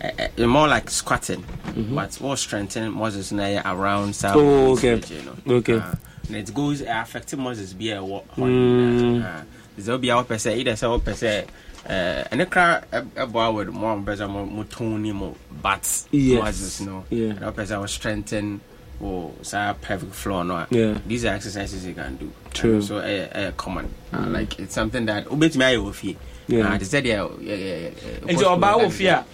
a 0.00 0.04
ɛ- 0.06 0.30
ɛ- 0.36 0.48
more 0.48 0.66
like 0.68 0.90
squatting 0.90 1.44
Mhm. 1.74 1.94
but 1.94 2.10
wɔ 2.10 2.36
strengthen 2.36 2.90
muscles 2.92 3.30
na 3.32 3.44
yɛ 3.44 3.62
around 3.64 4.14
saa 4.14 4.32
Oh, 4.36 4.70
waist 4.70 4.78
okay. 4.84 4.94
region 4.94 5.36
no. 5.46 5.54
Okay. 5.56 5.74
Uh, 5.76 5.94
na 6.30 6.38
it 6.38 6.52
goes 6.52 6.82
ɛ 6.82 7.02
affect 7.02 7.36
muscles 7.36 7.72
bi 7.74 7.86
a 7.86 7.96
ɛwɔ 8.00 8.22
hɔ 8.36 8.42
Mm. 8.44 9.20
no 9.20 9.42
sɛ 9.82 9.88
obi 9.94 10.08
a 10.10 10.14
wɔpɛ 10.14 10.36
sɛ 10.36 10.56
either 10.56 10.72
sɛ 10.72 10.86
wɔpɛ 11.00 11.12
sɛ 11.14 11.44
uh, 11.88 12.24
ɛne 12.34 12.50
kra 12.50 12.82
ɛ- 12.92 13.06
ɛboa 13.16 13.54
with 13.54 13.68
mo 13.68 13.88
a 13.92 13.96
mopɛ 13.96 14.16
sɛ 14.16 14.28
mo 14.30 14.44
mo 14.46 14.62
tone 14.64 15.12
mo 15.12 15.34
butt 15.62 16.04
Yes. 16.10 16.42
muscles 16.42 16.80
no 16.82 17.04
yeah. 17.10 17.30
And 17.30 17.40
wopɛ 17.40 17.66
sɛ 17.66 17.78
wo 17.80 17.86
strengthen 17.86 18.60
wo 19.00 19.32
saa 19.42 19.74
pelvic 19.74 20.12
floor 20.12 20.42
no. 20.44 20.56
A 20.56 20.66
yeah. 20.70 20.98
These 21.06 21.24
are 21.24 21.34
exercises 21.34 21.86
you 21.86 21.94
can 21.94 22.16
do. 22.16 22.32
True. 22.52 22.74
And 22.74 22.84
so 22.84 22.94
ɛyɛ 22.96 23.32
ɛyɛ 23.32 23.56
common. 23.56 23.88
Uh, 24.12 24.26
like 24.28 24.58
it's 24.58 24.74
something 24.74 25.06
that 25.06 25.26
wobɛtumi 25.26 25.62
ayɛ 25.64 25.78
wɔ 25.84 25.94
fie 25.94 26.16
yeah. 26.48 26.72
Ah, 26.74 26.76
te 26.78 26.84
sɛ 26.84 27.02
deɛ 27.04 28.22
nti 28.26 28.42
ɔbaa 28.42 28.80
wɔ 28.82 28.90
fie 28.90 29.06
a 29.06 29.24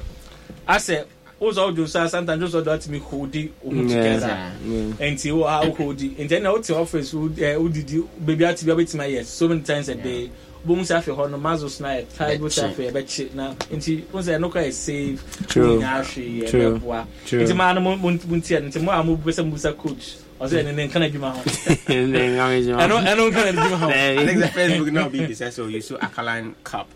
asɛ 0.69 1.05
wosɔ 1.53 1.75
wodwo 1.75 1.89
so 1.89 2.03
a 2.03 2.09
sometimes 2.09 2.43
wosɔ 2.43 2.65
do 2.65 2.71
atumi 2.71 3.01
hodi 3.01 3.51
Yeah. 3.65 3.81
together. 3.89 4.53
Nti 5.01 5.33
wo 5.33 5.45
a 5.45 5.61
wokɔdi 5.67 6.17
nti 6.17 6.29
ɛna 6.41 6.53
wote 6.53 6.71
office 6.71 7.13
wo- 7.15 7.29
wodidi 7.29 8.07
baabi 8.25 8.45
ate 8.49 8.65
bi 8.67 8.73
a 8.73 8.75
wobɛtumi 8.77 9.01
ayɛ 9.09 9.25
so 9.25 9.49
many 9.49 9.61
times 9.61 9.89
a 9.89 9.95
day 9.95 10.31
wobɛhu 10.67 10.81
sɛ 10.81 10.97
afei 11.03 11.17
hɔ 11.17 11.31
no 11.31 11.37
muscles 11.39 11.81
no 11.81 11.89
ayɛ 11.89 12.05
tight 12.17 12.41
wo 12.41 12.49
sɛ 12.49 12.73
afei 12.75 12.91
ɛbɛkye 12.91 13.35
na 13.35 13.55
nti 13.73 14.03
wo 14.13 14.21
sɛ 14.21 14.39
ɛno 14.39 14.51
yɛ 14.53 15.19
wonya 15.57 16.01
ahwee 16.01 16.49
True. 16.49 16.79
ɛbɛboa 16.81 17.07
nti 17.27 17.57
maa 17.57 17.73
no 17.75 17.81
mo- 17.81 17.97
mo- 17.97 18.11
montiɛ 18.13 18.63
no 18.63 18.69
nti 18.69 18.83
mo 18.83 18.93
a 18.93 19.03
mobɛ 19.03 19.31
sɛ 19.33 19.51
mobusa 19.53 19.77
coach 19.77 20.17
ɔsɛ 20.41 20.65
ɛne 20.65 20.75
ne 20.75 20.89
nka 20.89 20.99
no 21.01 21.07
adwuma 21.09 21.31
ho 21.33 21.43
ɛno 21.89 23.05
ɛno 23.05 23.31
nka 23.31 23.55
no 23.55 23.63
adwuma 23.63 23.79
ho 23.79 23.89
I 23.89 24.27
think 24.27 24.41
the 24.41 24.47
Facebook 24.49 24.93
now 24.93 25.09
be 25.09 25.25
the 25.27 25.51
so 25.53 25.67
you 25.67 25.81
so 25.81 25.97
alkaline 25.99 26.55
cup. 26.65 26.89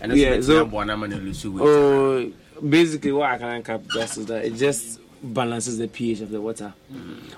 And 0.00 0.12
Yeah, 0.16 0.34
yeah, 0.34 0.40
so- 0.42 0.58
so 0.58 0.64
one 0.66 0.90
I'm 0.90 1.00
gonna 1.00 1.16
lose 1.16 1.44
weight. 1.44 1.60
Oh, 1.66 2.30
basically, 2.66 3.12
what 3.12 3.30
Alkaline 3.30 3.62
Cap 3.62 3.82
does 3.92 4.16
is 4.18 4.26
that 4.26 4.44
it 4.44 4.54
just 4.54 5.00
balances 5.22 5.78
the 5.78 5.88
pH 5.88 6.20
of 6.20 6.30
the 6.30 6.40
water. 6.40 6.72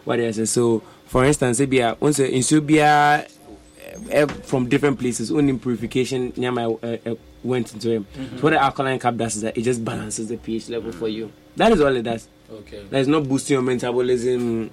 What 0.04 0.20
I 0.20 0.30
say. 0.32 0.44
So, 0.44 0.80
for 1.06 1.24
instance, 1.24 1.60
if 1.60 1.72
you 1.72 1.96
once 2.00 2.18
in 2.18 2.40
Subia 2.40 3.28
from 4.44 4.68
different 4.68 4.98
places, 4.98 5.30
only 5.30 5.56
purification 5.56 6.32
Nyama 6.36 6.70
uh, 6.72 6.96
uh, 7.06 7.14
went 7.42 7.72
into 7.72 7.90
him. 7.90 8.06
So, 8.36 8.42
what 8.42 8.50
the 8.50 8.62
alkaline 8.62 8.98
cap 8.98 9.16
does 9.16 9.36
is 9.36 9.42
that 9.42 9.56
it 9.56 9.62
just 9.62 9.84
balances 9.84 10.28
the 10.28 10.36
pH 10.36 10.68
level 10.68 10.92
for 10.92 11.08
you. 11.08 11.32
That 11.56 11.72
is 11.72 11.80
all 11.80 11.94
it 11.94 12.02
does. 12.02 12.28
okay 12.50 12.82
That 12.90 13.00
is 13.00 13.08
not 13.08 13.28
boosting 13.28 13.54
your 13.54 13.62
metabolism. 13.62 14.70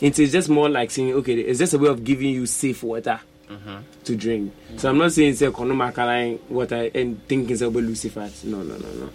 It 0.00 0.18
is 0.18 0.32
just 0.32 0.48
more 0.48 0.68
like 0.68 0.90
saying, 0.90 1.12
okay, 1.14 1.34
it's 1.34 1.58
just 1.58 1.72
a 1.74 1.78
way 1.78 1.88
of 1.88 2.04
giving 2.04 2.30
you 2.30 2.46
safe 2.46 2.82
water 2.82 3.20
Mhm. 3.48 3.82
to 4.04 4.16
drink. 4.16 4.52
So 4.76 4.90
I'm 4.90 4.98
not 4.98 5.12
saying 5.12 5.34
say 5.36 5.46
economic 5.46 5.86
alkaline 5.86 6.38
water 6.48 6.90
and 6.94 7.24
thinking 7.28 7.50
it's 7.52 7.62
about 7.62 7.82
Lucifer. 7.82 8.28
No, 8.44 8.58
no, 8.62 8.76
no, 8.76 8.88
no. 8.92 9.08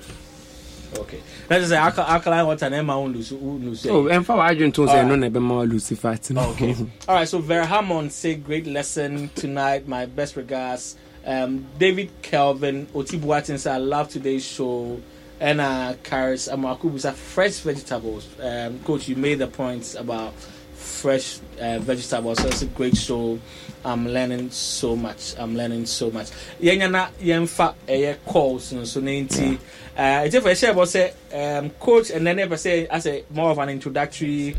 Okay 1.00 1.20
kyerɛ 1.50 1.64
sɛ 1.68 1.78
alka- 1.78 2.10
alkaline 2.10 2.46
water 2.46 2.70
wo 2.70 3.06
lose 3.06 3.32
wo 3.34 3.54
lose 3.54 3.86
Oh, 3.88 4.08
and 4.08 4.26
for 4.26 4.40
I 4.40 4.54
drink 4.54 4.76
to 4.76 4.86
say 4.88 4.94
Alright. 4.94 5.08
no 5.08 5.16
never 5.16 5.40
more 5.40 5.66
lose 5.66 5.90
fat. 5.98 6.30
Okay. 6.32 6.76
All 7.08 7.16
right. 7.16 7.28
So 7.28 7.40
Vera 7.40 7.66
Hammond 7.66 8.12
say 8.12 8.36
great 8.36 8.66
lesson 8.68 9.30
tonight. 9.36 9.88
My 9.88 10.06
best 10.06 10.36
regards. 10.36 10.98
Um, 11.26 11.66
David 11.78 12.10
Kelvin 12.22 12.88
Otibuatin 12.88 13.60
say 13.60 13.72
I 13.72 13.78
love 13.78 14.10
today's 14.10 14.46
show. 14.46 15.00
And 15.40 15.60
uh, 15.60 15.96
Karis 16.04 16.48
Amakubusa 16.54 17.14
fresh 17.14 17.60
vegetables. 17.60 18.28
Um, 18.42 18.80
Coach, 18.80 19.08
you 19.08 19.16
made 19.16 19.40
the 19.40 19.48
points 19.48 19.96
about 19.96 20.34
fresh 20.76 21.40
uh, 21.60 21.80
vegetables. 21.80 22.40
So 22.40 22.48
it's 22.48 22.62
a 22.62 22.68
great 22.68 22.96
show. 22.96 23.40
I'm 23.84 24.08
learning 24.08 24.52
so 24.52 24.96
much. 24.96 25.36
I'm 25.38 25.56
learning 25.56 25.86
so 25.86 26.12
much. 26.12 26.28
Yɛnya 26.62 26.92
na 26.92 27.08
yɛmfa 27.22 27.74
ɛyɛ 27.88 28.18
calls 28.26 28.74
no 28.74 28.84
so 28.84 29.00
ne 29.00 29.24
nti. 29.26 29.58
Uh, 29.98 30.24
it's 30.26 30.36
for 30.38 30.56
share 30.56 30.86
say 30.86 31.14
um, 31.34 31.70
coach 31.72 32.12
and 32.12 32.26
then 32.26 32.40
ever 32.40 32.58
say 32.58 32.88
as 32.88 33.06
a 33.08 33.24
more 33.32 33.52
of 33.52 33.58
an 33.60 33.70
introductory 33.70 34.56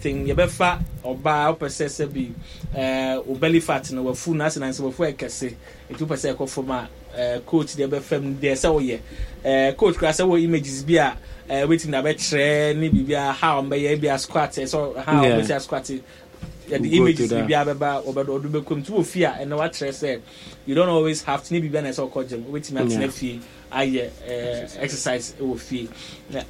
thing 0.00 0.26
yɛbɛfa 0.26 0.80
ɔbaa 1.04 1.56
wopɛ 1.56 1.68
sɛ 1.70 1.86
sɛ 1.86 2.12
bi 2.12 2.32
ɛɛ 2.74 3.24
o 3.28 3.34
belly 3.36 3.60
fat 3.60 3.90
no 3.92 4.04
wafu 4.04 4.34
no 4.34 4.44
ase 4.44 4.56
na 4.58 4.66
sɛ 4.68 4.80
wafu 4.90 5.12
ɛkɛse 5.14 5.54
etu 5.90 6.04
wopɛ 6.04 6.16
sɛ 6.16 6.34
ɛkɔ 6.34 6.48
fam 6.48 6.70
a 6.70 6.88
ɛɛ 7.16 7.44
coach 7.46 7.76
deɛ 7.76 7.88
bɛfam 7.88 8.22
no 8.22 8.34
deɛ 8.40 8.52
sɛ 8.52 8.68
woyɛ 8.74 8.98
ɛɛ 9.44 9.76
coach 9.76 9.96
kora 9.96 10.10
sɛ 10.12 10.26
wɔ 10.26 10.42
images 10.42 10.82
bi 10.82 10.94
a 10.94 11.16
ɛɛ 11.48 11.68
wetumi 11.68 11.90
na 11.90 12.02
bɛkyerɛ 12.02 12.76
ne 12.76 12.88
biribi 12.90 13.12
a 13.14 13.32
how 13.32 13.62
ɔmbɛyɛ 13.62 14.00
bi 14.00 14.08
a 14.08 14.18
squat 14.18 14.50
ɛsɛ 14.52 14.96
how 15.04 15.22
Yeah. 15.22 15.36
ɔbɛsi 15.38 15.56
a 15.56 15.60
squat 15.60 15.90
yɛde 16.78 16.90
go 16.90 16.96
images 16.96 17.28
to 17.28 17.34
that. 17.34 17.46
biribi 17.48 17.62
a 17.62 17.74
bɛba 17.74 18.04
ɔbɛdɔ 18.04 18.26
ɔdo 18.40 18.48
bɛkɔm 18.62 18.84
tu 18.86 18.92
wɔ 18.92 19.04
fie 19.06 19.24
a 19.24 19.30
ɛna 19.42 19.56
wakyerɛ 19.58 19.90
sɛ 19.90 20.20
you 20.66 20.74
don't 20.74 20.88
always 20.88 21.22
have 21.22 21.42
to 21.44 21.54
ne 21.54 21.60
biribi 21.60 21.78
a 21.78 21.82
na 21.82 21.88
ɛsɛ 21.90 22.10
ɔkɔ 22.10 22.28
gym 22.28 22.44
wetumi 22.44 22.90
Yeah. 22.90 22.98
atena 22.98 23.12
fie 23.12 23.40
ayɛ 23.72 24.10
exercise 24.80 25.34
wɔ 25.40 25.58
fie 25.58 25.88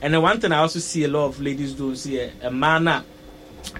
and 0.01 0.23
one 0.23 0.41
thing 0.41 0.53
I 0.53 0.59
also 0.59 0.79
see 0.79 1.05
a 1.05 1.09
lot 1.09 1.27
of 1.27 1.41
ladies 1.41 1.73
do 1.75 1.95
see 1.97 2.19
a 2.43 2.51
man 2.51 2.89
a 2.89 3.05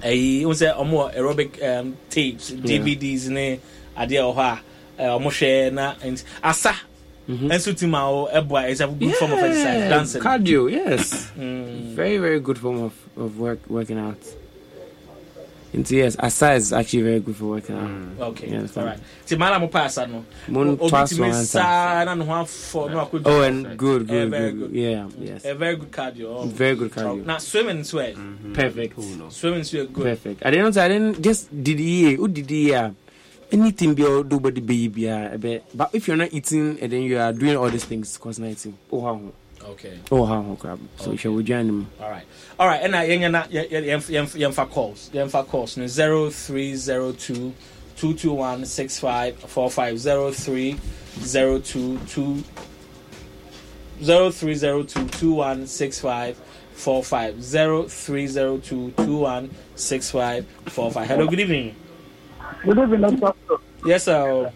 ɛyi 0.03 0.43
n 0.43 0.47
sɛ 0.51 0.77
ɔmo 0.77 1.11
wɔ 1.11 1.15
aerobic 1.17 1.63
um, 1.63 1.97
tapes 2.11 2.51
dvds 2.53 3.29
ne 3.29 3.59
adeɛ 3.97 4.21
wɔ 4.21 4.35
hɔ 4.37 4.59
a 4.99 5.03
ɔmo 5.03 5.27
hwɛ 5.27 5.73
na 5.73 5.95
nti 5.95 6.23
asa 6.43 6.75
Mhm. 7.29 7.49
nso 7.53 7.73
ti 7.79 7.87
ma 7.87 8.09
o 8.11 8.29
ɛboa 8.35 8.69
it's 8.69 8.81
a 8.81 8.87
good 8.89 9.15
form 9.15 9.31
of 9.33 9.39
exercise 9.39 9.89
dancing 9.89 10.21
Cardio, 10.21 10.69
yes. 10.69 11.31
Mm. 11.39 11.95
Very, 11.95 12.19
very 12.19 12.41
good 12.41 12.59
form 12.59 12.83
of, 12.83 12.93
of 13.17 13.39
work 13.39 13.61
working 13.69 13.97
out. 13.97 14.19
And 15.75 15.89
so, 15.89 15.95
yes, 15.95 16.17
Asa 16.21 16.53
is 16.53 16.71
actually 16.73 17.03
very 17.03 17.21
good 17.21 17.35
for 17.35 17.47
working 17.57 17.77
out. 17.77 17.89
Mm. 17.89 18.21
okay 18.21 18.49
Yeah, 18.51 18.61
it's 18.61 18.77
all 18.77 18.85
fine. 18.85 18.93
right 18.93 19.01
ti 19.27 19.37
maa 19.41 19.51
na 19.51 19.59
mo 19.59 19.69
pa 19.69 19.85
asa 19.89 20.07
no 20.07 20.25
Mon 20.49 20.69
obi 20.77 20.89
twice 20.89 21.09
ti 21.11 21.15
mi 21.17 21.21
one 21.29 21.33
time. 21.33 21.45
saa 21.49 22.05
na 22.05 22.13
ne 22.15 22.25
ho 22.29 22.33
afɔ 22.45 22.81
na 22.93 22.97
wakɔ 23.07 23.23
Oh, 23.25 23.41
and 23.41 23.65
good, 23.79 24.07
good, 24.07 24.29
very 24.31 24.53
good, 24.53 24.59
good. 24.59 24.71
good. 24.73 24.77
Yeah, 24.77 25.09
yes. 25.19 25.45
a 25.49 25.55
very 25.55 25.77
good 25.77 25.91
cardio 25.91 26.29
oh. 26.29 26.45
Very 26.45 26.77
good 26.77 26.93
cardio. 26.93 27.25
na 27.25 27.39
swimming 27.41 27.81
nso 27.81 27.97
ɛ 28.05 28.13
Mhm. 28.17 28.53
Perfect. 28.53 28.93
Cool, 28.97 29.31
swimming 29.33 29.61
nso 29.65 29.81
yɛ 29.81 29.93
good 29.93 30.05
Perfect. 30.05 30.39
I 30.45 30.51
didn't 30.53 30.77
I 30.77 30.89
didn't 30.93 31.23
just 31.25 31.49
did 31.49 31.81
yeah, 31.81 32.17
who 32.21 32.29
did 32.29 32.51
yeah. 32.51 32.91
Anything 33.53 33.93
be 33.93 34.01
do 34.05 34.41
but 34.41 34.55
the 34.57 34.61
baby 34.65 35.03
yeah, 35.09 35.37
but 35.37 35.89
if 35.93 36.09
you're 36.09 36.17
not 36.17 36.33
eating 36.33 36.79
and 36.81 36.89
then 36.93 37.03
you 37.05 37.19
are 37.21 37.33
doing 37.37 37.57
all 37.57 37.69
these 37.69 37.85
things 37.85 38.17
cause 38.17 38.39
nineteen. 38.41 38.73
Oh 38.93 39.01
how 39.05 39.21
okay 39.71 39.99
oh 40.11 40.25
how 40.27 40.57
crap. 40.59 40.79
So 40.97 41.05
Okay. 41.07 41.15
if 41.15 41.25
you 41.25 41.43
join 41.43 41.69
him. 41.69 41.87
All 42.01 42.11
right. 42.11 42.25
All 42.59 42.67
right. 42.67 42.83
And 42.83 42.95
yɛnyɛ 42.95 43.31
na 43.31 43.43
yɛ- 43.45 43.71
yɛ- 43.71 43.87
yɛmf- 43.87 44.11
yɛmf- 44.11 44.37
yɛmfa 44.39 44.69
calls. 44.71 45.11
Yɛmfa 45.15 45.47
calls 45.49 45.77
no 45.77 45.87
0302 45.87 47.53
221 47.97 48.65
6545 48.65 50.01
0302 50.01 52.43
0302 54.01 55.09
2165 55.09 56.37
45 56.75 57.45
0302 57.45 58.91
216545. 58.97 61.07
Hello, 61.07 61.27
good 61.29 61.41
evening. 61.41 61.75
Good 62.65 62.79
evening, 62.79 63.17
Doctor. 63.21 63.57
Yes, 63.87 64.05
sir. 64.05 64.51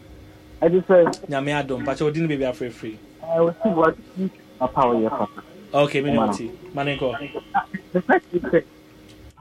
I 0.62 0.68
just 0.68 0.86
said, 0.88 1.06
Nyame 1.28 1.52
adom. 1.64 1.84
Pacho 1.84 2.10
didn't 2.10 2.28
be 2.28 2.52
free 2.52 2.70
free. 2.70 2.98
I 3.22 3.40
will 3.40 3.52
see 3.62 3.68
what 3.68 3.96
my 4.60 4.66
power 4.66 4.98
here. 4.98 5.10
Papa. 5.10 5.42
Okay, 5.74 6.00
me 6.00 6.12
know 6.12 6.32
ti. 6.32 6.50
Manenko. 6.74 7.16
The 7.92 8.02
first 8.02 8.26
thing 8.26 8.44
is, 8.52 8.64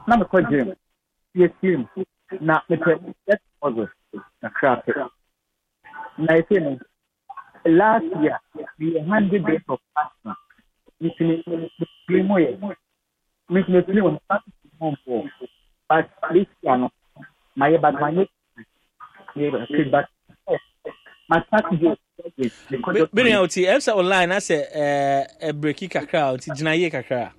now 0.06 0.14
I'm 0.14 0.24
going 0.30 0.46
gym. 0.50 0.74
Yes, 1.34 1.50
gym. 1.62 1.88
Now, 2.40 2.62
me 2.68 2.76
tell 2.76 2.94
you, 2.94 3.14
that's 3.26 3.42
also 3.62 3.88
a 4.42 4.50
crap. 4.50 4.86
Now, 6.18 6.34
I 6.34 6.44
say, 6.50 6.58
no, 6.58 6.78
last 7.66 8.04
year, 8.20 8.38
we 8.78 8.94
had 8.94 9.06
100 9.06 9.46
days 9.46 9.60
of 9.68 9.78
fasting. 9.94 10.34
Which 10.98 11.20
means, 11.20 11.44
we 12.08 12.22
more. 12.22 12.40
Which 13.48 13.68
means, 13.68 13.84
we 13.86 14.00
were 14.00 14.18
fasting 14.28 14.52
home 14.80 14.96
for. 15.04 15.24
But 15.88 16.10
this 16.32 16.46
year, 16.62 16.76
no, 16.76 16.90
my 17.54 17.76
bad 17.76 17.94
money, 18.00 18.28
but 19.34 19.70
my 19.92 20.04
strategy 21.26 21.96
is 22.38 22.52
because 22.70 23.08
Bini 23.12 23.30
ya 23.30 23.42
uti. 23.42 23.64
Emsa 23.64 23.94
online 23.94 24.32
I 24.32 24.38
say 24.38 24.66
eh 24.72 25.52
breaki 25.52 25.88
kakra 25.88 26.32
uti 26.34 26.50
jina 26.52 26.74
ye 26.74 26.90
kakra. 26.90 27.32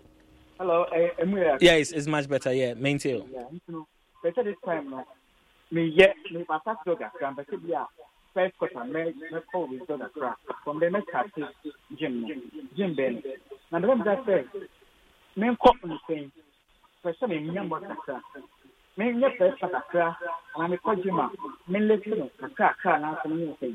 Hello, 0.60 0.84
eh, 0.86 1.10
Emilia. 1.19 1.58
Yeah, 1.62 1.73
it's, 1.73 1.91
it's 1.91 2.08
much 2.08 2.28
better. 2.28 2.52
Yeah, 2.52 2.73
maintain. 2.73 3.23
Yeah, 3.32 3.43
you 3.52 3.62
know, 3.67 3.88
better 4.23 4.43
this 4.43 4.56
time 4.65 4.89
no. 4.89 5.06
Me 5.71 5.93
yet 5.95 6.15
me 6.32 6.43
pasa 6.43 6.78
dog 6.86 7.02
a 7.02 7.12
cram, 7.17 7.36
but 7.36 7.45
yeah, 7.65 7.86
first 8.34 8.58
quarter 8.58 8.84
me 8.86 9.13
me 9.32 9.39
call 9.52 9.67
with 9.67 9.88
dog 9.88 10.02
a 10.02 10.10
cram. 10.10 10.36
From 10.63 10.80
the 10.80 10.89
next 10.89 11.10
start 11.10 11.28
gym 12.00 12.21
no. 12.21 12.36
gym 12.76 12.95
ben. 12.95 13.21
Na 13.71 13.80
the 13.80 13.88
that 14.04 14.26
say 14.26 14.45
me 15.36 15.56
call 15.56 15.76
me 15.84 16.00
saying 16.08 16.32
first 17.04 17.21
me 17.21 17.39
me 17.39 17.50
nyamba 17.54 17.80
kakra. 17.82 18.21
Me 18.36 18.41
nye 18.41 18.57
first 19.38 19.60
quarter 19.60 19.81
kakra, 19.91 20.15
na 20.57 20.67
me 20.67 20.77
call 20.77 20.95
gym 20.95 21.19
a 21.19 21.29
me 21.69 21.79
listen 21.79 22.19
no 22.19 22.29
kakra 22.41 22.73
kakra 22.83 23.01
na 23.01 23.15
so 23.23 23.29
me 23.29 23.55
say. 23.60 23.73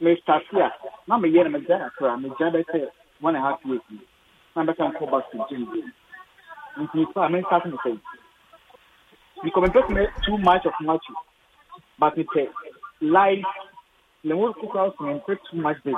Me 0.00 0.16
start 0.22 0.42
here. 0.50 0.70
Na 1.08 1.18
me 1.18 1.28
yɛ 1.28 1.44
na 1.44 1.50
me 1.50 1.64
gya 1.66 1.90
kakra, 1.98 2.20
me 2.20 2.30
gya 2.38 2.52
bɛ 2.52 2.64
say 2.72 2.84
one 3.20 3.36
and 3.36 3.44
a 3.44 3.48
half 3.48 3.58
weeks. 3.64 3.84
Na 4.54 4.64
bɛ 4.64 4.76
kan 4.76 4.92
call 4.98 5.10
back 5.10 5.30
to 5.32 5.38
gym. 5.50 5.92
nti 6.76 7.06
fa 7.12 7.28
me 7.28 7.42
start 7.46 7.66
me 7.66 7.76
say 7.84 7.96
because 9.44 9.62
me 9.62 9.68
just 9.74 9.90
make 9.90 10.08
too 10.24 10.38
much 10.38 10.64
of 10.64 10.72
much 10.80 11.04
but 11.98 12.16
me 12.16 12.24
say 12.34 12.48
life 13.00 13.44
le 14.24 14.34
mo 14.34 14.52
cook 14.54 14.76
out 14.76 15.00
me 15.00 15.20
take 15.26 15.42
too 15.50 15.58
much 15.60 15.76
big 15.84 15.94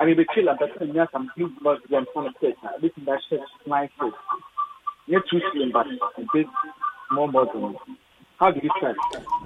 I 0.00 0.06
mean, 0.06 0.16
be 0.16 0.26
chill 0.34 0.48
and 0.48 0.58
that's 0.58 0.78
me 0.80 1.00
some 1.12 1.30
big 1.36 1.48
boss 1.62 1.78
them 1.88 2.04
from 2.12 2.24
the 2.24 2.32
place. 2.32 2.56
This 2.82 2.90
is 2.98 3.06
that 3.06 3.20
shit 3.30 3.40
my 3.64 3.86
face. 4.00 4.12
You're 5.06 5.22
too 5.30 5.40
slim, 5.52 5.70
but 5.72 5.86
a 5.86 6.24
bit 6.32 6.46
more 7.10 7.28
modern. 7.28 7.76
How 8.38 8.50
do 8.50 8.60
you 8.62 8.70
try? 8.80 8.92